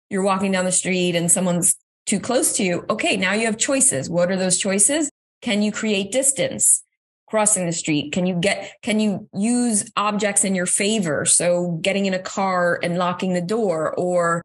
you're 0.10 0.24
walking 0.24 0.52
down 0.52 0.66
the 0.66 0.72
street 0.72 1.16
and 1.16 1.32
someone's 1.32 1.76
too 2.08 2.20
close 2.20 2.58
to 2.58 2.64
you. 2.64 2.84
Okay, 2.90 3.16
now 3.16 3.34
you 3.34 3.46
have 3.46 3.60
choices. 3.60 4.10
What 4.10 4.32
are 4.32 4.36
those 4.36 4.58
choices? 4.58 5.12
Can 5.44 5.62
you 5.62 5.72
create 5.72 6.12
distance? 6.12 6.84
crossing 7.28 7.68
the 7.68 7.72
street? 7.72 8.12
Can 8.12 8.26
you 8.26 8.36
get, 8.36 8.74
can 8.82 9.00
you 9.00 9.28
use 9.36 9.92
objects 9.96 10.44
in 10.44 10.54
your 10.54 10.68
favor? 10.68 11.26
So 11.26 11.80
getting 11.82 12.08
in 12.08 12.14
a 12.14 12.20
car 12.20 12.80
and 12.82 12.98
locking 12.98 13.34
the 13.34 13.42
door 13.42 13.94
or, 13.96 14.42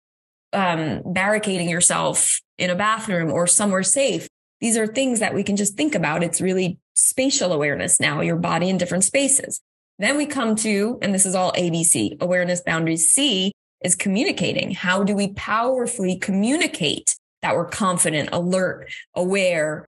um, 0.55 1.03
barricading 1.05 1.69
yourself 1.69 2.41
in 2.59 2.71
a 2.71 2.75
bathroom 2.75 3.31
or 3.31 3.47
somewhere 3.47 3.83
safe. 3.83 4.27
These 4.61 4.77
are 4.77 4.87
things 4.87 5.21
that 5.21 5.35
we 5.35 5.43
can 5.43 5.57
just 5.57 5.77
think 5.77 5.95
about. 5.95 6.23
It's 6.23 6.41
really 6.41 6.79
spatial 6.95 7.53
awareness 7.53 8.01
now, 8.01 8.21
your 8.21 8.37
body 8.37 8.69
in 8.69 8.79
different 8.79 9.05
spaces. 9.05 9.61
Then 9.99 10.17
we 10.17 10.27
come 10.27 10.57
to, 10.57 10.99
and 11.03 11.15
this 11.15 11.27
is 11.27 11.35
all 11.35 11.53
ABC, 11.53 12.21
awareness 12.21 12.61
boundaries. 12.61 13.11
C 13.11 13.53
is 13.83 13.95
communicating. 13.95 14.73
How 14.73 15.05
do 15.05 15.15
we 15.15 15.29
powerfully 15.29 16.17
communicate 16.17 17.17
that 17.43 17.55
we're 17.55 17.67
confident, 17.67 18.31
alert, 18.33 18.91
aware, 19.15 19.87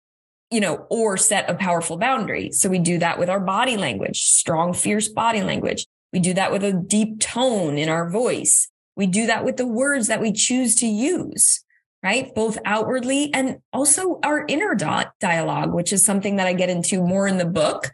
you 0.50 0.61
know, 0.61 0.87
or 0.90 1.16
set 1.16 1.48
a 1.48 1.54
powerful 1.54 1.96
boundary. 1.96 2.50
So 2.52 2.68
we 2.68 2.78
do 2.78 2.98
that 2.98 3.18
with 3.18 3.28
our 3.28 3.40
body 3.40 3.76
language, 3.76 4.22
strong, 4.22 4.72
fierce 4.72 5.09
body 5.09 5.42
language. 5.42 5.87
We 6.12 6.18
do 6.18 6.35
that 6.35 6.52
with 6.52 6.64
a 6.64 6.72
deep 6.72 7.20
tone 7.20 7.78
in 7.78 7.88
our 7.88 8.09
voice. 8.09 8.68
We 8.96 9.06
do 9.06 9.26
that 9.26 9.44
with 9.44 9.56
the 9.56 9.66
words 9.66 10.09
that 10.09 10.20
we 10.20 10.33
choose 10.33 10.74
to 10.76 10.87
use, 10.87 11.64
right? 12.02 12.34
Both 12.34 12.58
outwardly 12.64 13.32
and 13.34 13.58
also 13.72 14.20
our 14.22 14.44
inner 14.46 14.74
dot 14.74 15.12
dialogue, 15.20 15.74
which 15.74 15.92
is 15.92 16.04
something 16.04 16.36
that 16.36 16.46
I 16.46 16.52
get 16.54 16.70
into 16.70 17.02
more 17.02 17.26
in 17.26 17.36
the 17.38 17.44
book, 17.44 17.90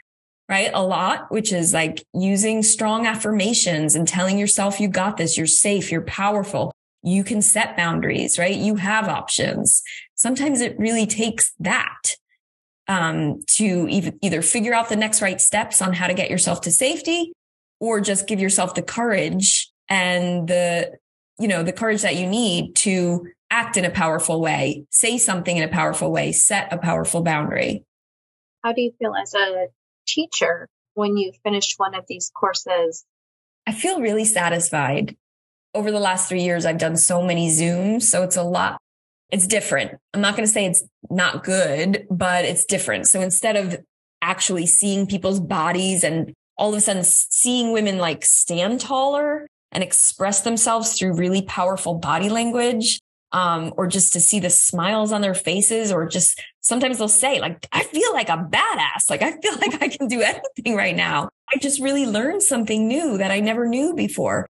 right? 0.49 0.71
A 0.73 0.83
lot, 0.83 1.31
which 1.31 1.53
is 1.53 1.75
like 1.75 2.05
using 2.15 2.63
strong 2.63 3.07
affirmations 3.07 3.95
and 3.95 4.07
telling 4.07 4.39
yourself 4.39 4.81
you 4.81 4.89
got 4.89 5.17
this, 5.17 5.37
you're 5.37 5.47
safe, 5.47 5.91
you're 5.91 6.03
powerful. 6.03 6.73
You 7.03 7.25
can 7.25 7.43
set 7.43 7.77
boundaries, 7.77 8.39
right? 8.39 8.55
You 8.55 8.77
have 8.77 9.09
options. 9.09 9.83
Sometimes 10.15 10.61
it 10.61 10.79
really 10.79 11.07
takes 11.07 11.53
that 11.61 12.15
um, 12.89 13.43
to 13.49 13.89
either 14.23 14.43
figure 14.43 14.75
out 14.75 14.89
the 14.89 14.97
next 14.97 15.21
right 15.21 15.41
steps 15.41 15.83
on 15.83 15.93
how 15.93 16.07
to 16.07 16.15
get 16.15 16.31
yourself 16.31 16.61
to 16.63 16.71
safety 16.71 17.33
or 17.81 18.01
just 18.01 18.29
give 18.29 18.41
yourself 18.41 18.75
the 18.75 18.83
courage 18.83 19.71
and 19.89 20.49
the, 20.49 20.97
you 21.39 21.49
know, 21.49 21.63
the 21.63 21.73
courage 21.73 22.03
that 22.03 22.17
you 22.17 22.27
need 22.27 22.75
to 22.77 23.27
act 23.51 23.77
in 23.77 23.85
a 23.85 23.91
powerful 23.91 24.41
way, 24.41 24.87
say 24.91 25.19
something 25.19 25.57
in 25.57 25.63
a 25.63 25.69
powerful 25.69 26.11
way, 26.11 26.33
set 26.33 26.73
a 26.73 26.79
powerful 26.79 27.23
boundary. 27.23 27.85
How 28.65 28.73
do 28.73 28.81
you 28.81 28.93
feel 28.99 29.15
as 29.15 29.35
a 29.35 29.69
teacher 30.07 30.69
when 30.95 31.17
you 31.17 31.33
finished 31.45 31.75
one 31.79 31.95
of 31.95 32.05
these 32.09 32.31
courses? 32.35 33.05
I 33.67 33.73
feel 33.73 34.01
really 34.01 34.25
satisfied. 34.25 35.17
Over 35.75 35.91
the 35.91 36.01
last 36.01 36.29
three 36.29 36.43
years, 36.43 36.65
I've 36.65 36.79
done 36.79 36.97
so 36.97 37.23
many 37.23 37.49
Zooms. 37.49 38.03
So 38.03 38.23
it's 38.23 38.37
a 38.37 38.43
lot 38.43 38.81
it's 39.31 39.47
different. 39.47 39.93
I'm 40.15 40.21
not 40.21 40.37
going 40.37 40.47
to 40.47 40.53
say 40.53 40.67
it's 40.67 40.85
not 41.11 41.45
good, 41.45 42.07
but 42.11 42.45
it's 42.45 42.65
different. 42.65 43.07
So 43.09 43.21
instead 43.21 43.57
of 43.57 43.77
actually 44.23 44.67
seeing 44.67 45.07
people's 45.07 45.41
bodies 45.41 46.05
and 46.05 46.33
all 46.57 46.71
of 46.71 46.79
a 46.79 46.81
sudden 46.81 47.05
seeing 47.05 47.73
women 47.73 47.99
like 47.99 48.25
stand 48.25 48.81
taller 48.81 49.47
and 49.73 49.83
express 49.83 50.43
themselves 50.43 50.97
through 50.97 51.17
really 51.17 51.43
powerful 51.43 51.95
body 51.95 52.29
language, 52.29 53.01
um, 53.37 53.75
or 53.77 53.87
just 53.87 54.13
to 54.15 54.21
see 54.21 54.41
the 54.41 54.51
smiles 54.51 55.13
on 55.13 55.21
their 55.21 55.35
faces, 55.35 55.93
or 55.93 56.09
just 56.09 56.43
sometimes 56.61 56.99
they'll 56.99 57.09
say, 57.09 57.41
like, 57.41 57.67
I 57.71 57.85
feel 57.85 58.13
like 58.13 58.29
a 58.29 58.39
badass. 58.39 59.11
Like, 59.11 59.23
I 59.23 59.33
feel 59.41 59.55
like 59.61 59.83
I 59.83 59.89
can 59.89 60.09
do 60.09 60.23
anything 60.23 60.75
right 60.75 60.97
now. 60.97 61.29
I 61.53 61.59
just 61.59 61.81
really 61.81 62.07
learned 62.07 62.43
something 62.43 62.89
new 62.89 63.19
that 63.19 63.31
I 63.31 63.41
never 63.41 63.67
knew 63.67 63.95
before 63.95 64.47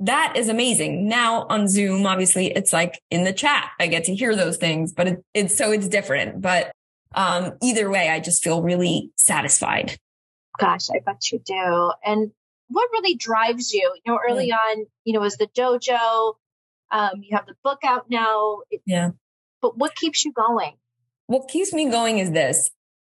that 0.00 0.34
is 0.36 0.48
amazing. 0.48 1.08
Now 1.08 1.46
on 1.48 1.68
Zoom, 1.68 2.06
obviously 2.06 2.48
it's 2.48 2.72
like 2.72 3.00
in 3.10 3.24
the 3.24 3.32
chat. 3.32 3.70
I 3.78 3.86
get 3.86 4.04
to 4.04 4.14
hear 4.14 4.34
those 4.34 4.56
things, 4.56 4.92
but 4.92 5.08
it, 5.08 5.24
it's 5.34 5.56
so 5.56 5.70
it's 5.72 5.88
different. 5.88 6.40
But 6.40 6.72
um, 7.14 7.52
either 7.62 7.88
way, 7.90 8.08
I 8.08 8.20
just 8.20 8.42
feel 8.42 8.62
really 8.62 9.10
satisfied. 9.16 9.96
Gosh, 10.58 10.90
I 10.90 11.00
bet 11.04 11.30
you 11.30 11.40
do. 11.44 11.92
And 12.04 12.32
what 12.68 12.88
really 12.92 13.14
drives 13.14 13.72
you? 13.72 13.94
You 14.04 14.12
know, 14.12 14.20
early 14.28 14.50
mm. 14.50 14.56
on, 14.56 14.86
you 15.04 15.12
know, 15.12 15.22
as 15.22 15.36
the 15.36 15.46
dojo, 15.46 16.34
um, 16.90 17.22
you 17.22 17.36
have 17.36 17.46
the 17.46 17.54
book 17.62 17.80
out 17.84 18.06
now. 18.10 18.60
Yeah. 18.86 19.10
But 19.60 19.78
what 19.78 19.94
keeps 19.96 20.24
you 20.24 20.32
going? 20.32 20.74
What 21.26 21.48
keeps 21.48 21.72
me 21.72 21.88
going 21.90 22.18
is 22.18 22.32
this. 22.32 22.70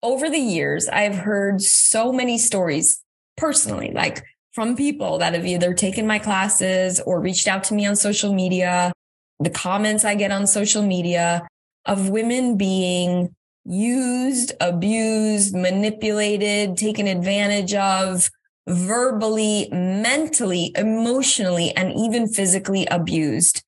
Over 0.02 0.28
the 0.28 0.38
years, 0.38 0.88
I've 0.88 1.16
heard 1.16 1.62
so 1.62 2.12
many 2.12 2.36
stories 2.36 3.02
personally, 3.36 3.90
like 3.92 4.22
from 4.52 4.76
people 4.76 5.18
that 5.18 5.34
have 5.34 5.46
either 5.46 5.74
taken 5.74 6.06
my 6.06 6.18
classes 6.18 7.00
or 7.00 7.20
reached 7.20 7.48
out 7.48 7.64
to 7.64 7.74
me 7.74 7.86
on 7.86 7.96
social 7.96 8.32
media, 8.32 8.92
the 9.40 9.50
comments 9.50 10.04
I 10.04 10.14
get 10.14 10.30
on 10.30 10.46
social 10.46 10.82
media 10.82 11.48
of 11.86 12.10
women 12.10 12.56
being 12.56 13.34
used, 13.64 14.52
abused, 14.60 15.54
manipulated, 15.54 16.76
taken 16.76 17.06
advantage 17.06 17.74
of, 17.74 18.30
verbally, 18.66 19.68
mentally, 19.70 20.72
emotionally, 20.76 21.70
and 21.72 21.92
even 21.92 22.28
physically 22.28 22.86
abused. 22.86 23.62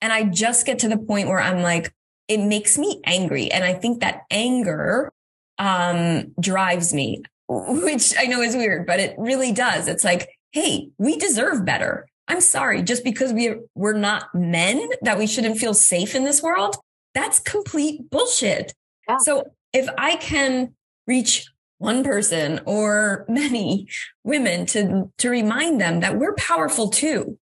And 0.00 0.12
I 0.12 0.24
just 0.24 0.64
get 0.64 0.78
to 0.80 0.88
the 0.88 0.98
point 0.98 1.28
where 1.28 1.40
I'm 1.40 1.62
like, 1.62 1.92
it 2.28 2.38
makes 2.38 2.78
me 2.78 3.00
angry. 3.04 3.50
And 3.50 3.64
I 3.64 3.74
think 3.74 4.00
that 4.00 4.22
anger 4.30 5.12
um, 5.58 6.34
drives 6.40 6.94
me 6.94 7.22
which 7.48 8.14
I 8.18 8.24
know 8.24 8.42
is 8.42 8.54
weird, 8.54 8.86
but 8.86 9.00
it 9.00 9.14
really 9.18 9.52
does. 9.52 9.88
It's 9.88 10.04
like, 10.04 10.28
Hey, 10.52 10.90
we 10.98 11.16
deserve 11.16 11.64
better. 11.64 12.06
I'm 12.26 12.40
sorry. 12.40 12.82
Just 12.82 13.04
because 13.04 13.32
we, 13.32 13.54
we're 13.74 13.94
not 13.94 14.34
men 14.34 14.86
that 15.02 15.18
we 15.18 15.26
shouldn't 15.26 15.58
feel 15.58 15.74
safe 15.74 16.14
in 16.14 16.24
this 16.24 16.42
world. 16.42 16.76
That's 17.14 17.38
complete 17.38 18.10
bullshit. 18.10 18.74
Yeah. 19.08 19.16
So 19.18 19.50
if 19.72 19.88
I 19.96 20.16
can 20.16 20.74
reach 21.06 21.50
one 21.78 22.04
person 22.04 22.60
or 22.66 23.24
many 23.28 23.88
women 24.24 24.66
to, 24.66 25.10
to 25.18 25.30
remind 25.30 25.80
them 25.80 26.00
that 26.00 26.18
we're 26.18 26.34
powerful 26.34 26.90
too. 26.90 27.38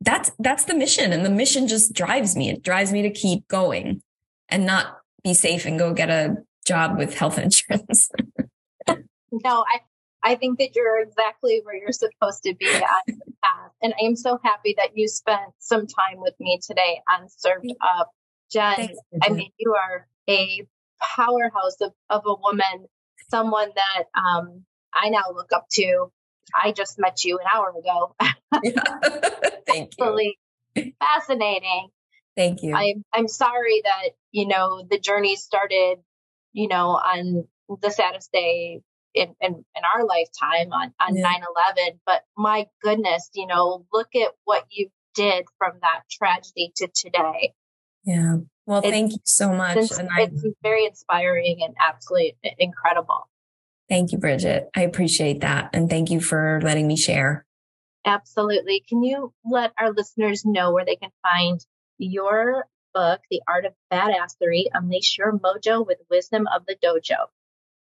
That's, 0.00 0.30
that's 0.38 0.64
the 0.64 0.74
mission. 0.74 1.12
And 1.12 1.24
the 1.24 1.30
mission 1.30 1.68
just 1.68 1.92
drives 1.92 2.36
me. 2.36 2.48
It 2.48 2.62
drives 2.62 2.92
me 2.92 3.02
to 3.02 3.10
keep 3.10 3.46
going 3.48 4.02
and 4.48 4.64
not 4.64 4.96
be 5.22 5.34
safe 5.34 5.66
and 5.66 5.78
go 5.78 5.92
get 5.92 6.08
a 6.08 6.36
job 6.66 6.96
with 6.98 7.14
health 7.14 7.38
insurance. 7.42 8.10
no, 8.88 9.64
I, 9.68 9.80
I 10.22 10.34
think 10.34 10.58
that 10.58 10.74
you're 10.74 11.00
exactly 11.00 11.60
where 11.64 11.76
you're 11.76 11.92
supposed 11.92 12.42
to 12.44 12.54
be 12.54 12.66
on 12.66 13.02
the 13.06 13.32
path. 13.42 13.72
And 13.82 13.94
I 14.00 14.06
am 14.06 14.16
so 14.16 14.38
happy 14.42 14.74
that 14.78 14.90
you 14.94 15.08
spent 15.08 15.52
some 15.58 15.86
time 15.86 16.18
with 16.18 16.34
me 16.38 16.60
today 16.62 17.00
on 17.10 17.28
Served 17.28 17.72
Up. 17.98 18.10
Jen, 18.52 18.76
Thanks, 18.76 18.98
I 19.22 19.28
mean, 19.30 19.50
you 19.58 19.74
are 19.74 20.08
a 20.28 20.66
powerhouse 21.00 21.80
of, 21.80 21.92
of 22.10 22.22
a 22.26 22.34
woman, 22.34 22.88
someone 23.30 23.70
that 23.74 24.04
um, 24.20 24.64
I 24.92 25.08
now 25.10 25.24
look 25.34 25.52
up 25.54 25.66
to 25.72 26.10
I 26.54 26.72
just 26.72 26.98
met 26.98 27.24
you 27.24 27.38
an 27.38 27.46
hour 27.52 27.72
ago. 27.78 28.14
Thank 29.66 29.92
you. 29.98 30.92
Fascinating. 30.98 31.88
Thank 32.36 32.62
you. 32.62 32.74
I'm 32.74 33.04
I'm 33.12 33.28
sorry 33.28 33.82
that 33.84 34.10
you 34.32 34.48
know 34.48 34.82
the 34.88 34.98
journey 34.98 35.36
started, 35.36 35.98
you 36.52 36.68
know, 36.68 36.88
on 36.90 37.46
the 37.80 37.90
saddest 37.90 38.32
day 38.32 38.80
in 39.14 39.34
in, 39.40 39.52
in 39.54 39.82
our 39.94 40.04
lifetime 40.04 40.72
on 40.72 40.92
on 41.00 41.16
Yeah. 41.16 41.24
9/11. 41.24 41.98
But 42.06 42.24
my 42.36 42.66
goodness, 42.82 43.30
you 43.34 43.46
know, 43.46 43.86
look 43.92 44.14
at 44.16 44.32
what 44.44 44.64
you 44.70 44.90
did 45.14 45.44
from 45.58 45.72
that 45.82 46.02
tragedy 46.10 46.72
to 46.76 46.88
today. 46.88 47.54
Yeah. 48.04 48.36
Well, 48.66 48.78
It's- 48.78 48.92
thank 48.92 49.12
you 49.12 49.18
so 49.24 49.52
much. 49.52 49.76
It's, 49.78 49.98
And 49.98 50.08
I 50.16 50.22
it's 50.22 50.44
very 50.62 50.86
inspiring 50.86 51.58
and 51.62 51.74
absolutely 51.80 52.36
incredible. 52.58 53.28
thank 53.88 54.12
you, 54.12 54.18
Bridget. 54.18 54.68
I 54.76 54.82
appreciate 54.82 55.40
that. 55.40 55.70
And 55.72 55.90
thank 55.90 56.10
you 56.10 56.20
for 56.20 56.60
letting 56.62 56.86
me 56.86 56.96
share. 56.96 57.44
Absolutely. 58.04 58.84
Can 58.88 59.02
you 59.02 59.32
let 59.44 59.72
our 59.78 59.90
listeners 59.92 60.44
know 60.44 60.72
where 60.72 60.84
they 60.84 60.96
can 60.96 61.10
find 61.22 61.60
your 61.98 62.66
book, 62.94 63.20
The 63.30 63.42
Art 63.48 63.64
of 63.66 63.72
Badassery? 63.92 64.64
Unleash 64.72 65.18
Your 65.18 65.32
Mojo 65.38 65.86
with 65.86 65.98
Wisdom 66.10 66.46
of 66.54 66.64
the 66.66 66.76
Dojo. 66.76 67.26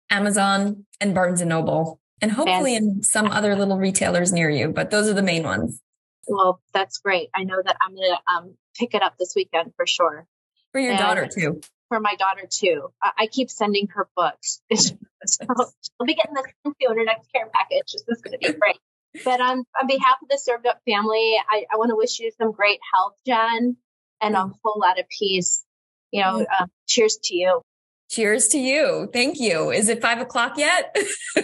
Amazon 0.09 0.85
and 0.99 1.13
Barnes 1.13 1.39
and 1.41 1.49
Noble, 1.49 1.99
and 2.21 2.31
hopefully 2.31 2.75
in 2.75 3.03
some 3.03 3.27
other 3.27 3.55
little 3.55 3.77
retailers 3.77 4.33
near 4.33 4.49
you, 4.49 4.69
but 4.69 4.89
those 4.89 5.07
are 5.07 5.13
the 5.13 5.21
main 5.21 5.43
ones. 5.43 5.79
Well, 6.27 6.61
that's 6.73 6.97
great. 6.97 7.29
I 7.35 7.43
know 7.43 7.61
that 7.63 7.77
I'm 7.81 7.95
going 7.95 8.09
to 8.11 8.31
um, 8.33 8.57
pick 8.77 8.93
it 8.93 9.01
up 9.01 9.15
this 9.17 9.33
weekend 9.35 9.73
for 9.75 9.85
sure. 9.87 10.25
For 10.71 10.79
your 10.79 10.91
And- 10.91 10.99
daughter 10.99 11.27
too. 11.27 11.61
For 11.89 11.99
my 11.99 12.13
daughter, 12.19 12.47
too. 12.47 12.89
I, 13.01 13.11
I 13.21 13.25
keep 13.25 13.49
sending 13.49 13.87
her 13.95 14.07
books. 14.15 14.61
so 14.75 14.93
she'll 15.25 16.05
be 16.05 16.13
getting 16.13 16.35
this 16.35 16.45
one 16.61 16.75
in 16.79 16.97
her 16.99 17.03
next 17.03 17.31
care 17.33 17.49
package. 17.51 17.93
This 17.93 18.17
is 18.17 18.21
going 18.21 18.37
to 18.39 18.47
be 18.47 18.53
great. 18.59 18.77
But 19.25 19.41
on, 19.41 19.63
on 19.81 19.87
behalf 19.87 20.17
of 20.21 20.29
the 20.29 20.37
Served 20.37 20.67
Up 20.67 20.79
family, 20.87 21.33
I, 21.49 21.65
I 21.73 21.77
want 21.77 21.89
to 21.89 21.95
wish 21.95 22.19
you 22.19 22.29
some 22.37 22.51
great 22.51 22.79
health, 22.93 23.15
Jen, 23.25 23.75
and 24.21 24.35
a 24.35 24.51
whole 24.63 24.79
lot 24.79 24.99
of 24.99 25.05
peace. 25.09 25.65
You 26.11 26.21
know, 26.21 26.45
um, 26.59 26.69
cheers 26.87 27.17
to 27.23 27.35
you. 27.35 27.63
Cheers 28.11 28.49
to 28.49 28.59
you. 28.59 29.09
Thank 29.11 29.39
you. 29.39 29.71
Is 29.71 29.89
it 29.89 29.99
five 29.99 30.19
o'clock 30.21 30.59
yet? 30.59 30.95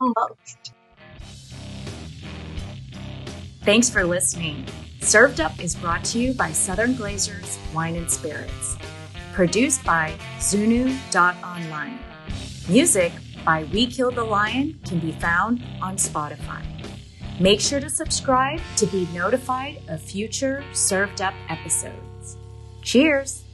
Almost. 0.00 0.72
Thanks 3.62 3.90
for 3.90 4.04
listening. 4.04 4.66
Served 5.06 5.38
Up 5.38 5.62
is 5.62 5.76
brought 5.76 6.04
to 6.06 6.18
you 6.18 6.34
by 6.34 6.50
Southern 6.50 6.94
Glazer's 6.94 7.60
Wine 7.72 7.94
and 7.94 8.10
Spirits. 8.10 8.76
Produced 9.34 9.84
by 9.84 10.12
Zunu.online. 10.40 12.00
Music 12.68 13.12
by 13.44 13.62
We 13.72 13.86
Kill 13.86 14.10
the 14.10 14.24
Lion 14.24 14.80
can 14.84 14.98
be 14.98 15.12
found 15.12 15.62
on 15.80 15.94
Spotify. 15.94 16.60
Make 17.38 17.60
sure 17.60 17.78
to 17.78 17.88
subscribe 17.88 18.58
to 18.78 18.86
be 18.86 19.06
notified 19.14 19.80
of 19.86 20.02
future 20.02 20.64
Served 20.72 21.22
Up 21.22 21.34
episodes. 21.48 22.36
Cheers! 22.82 23.45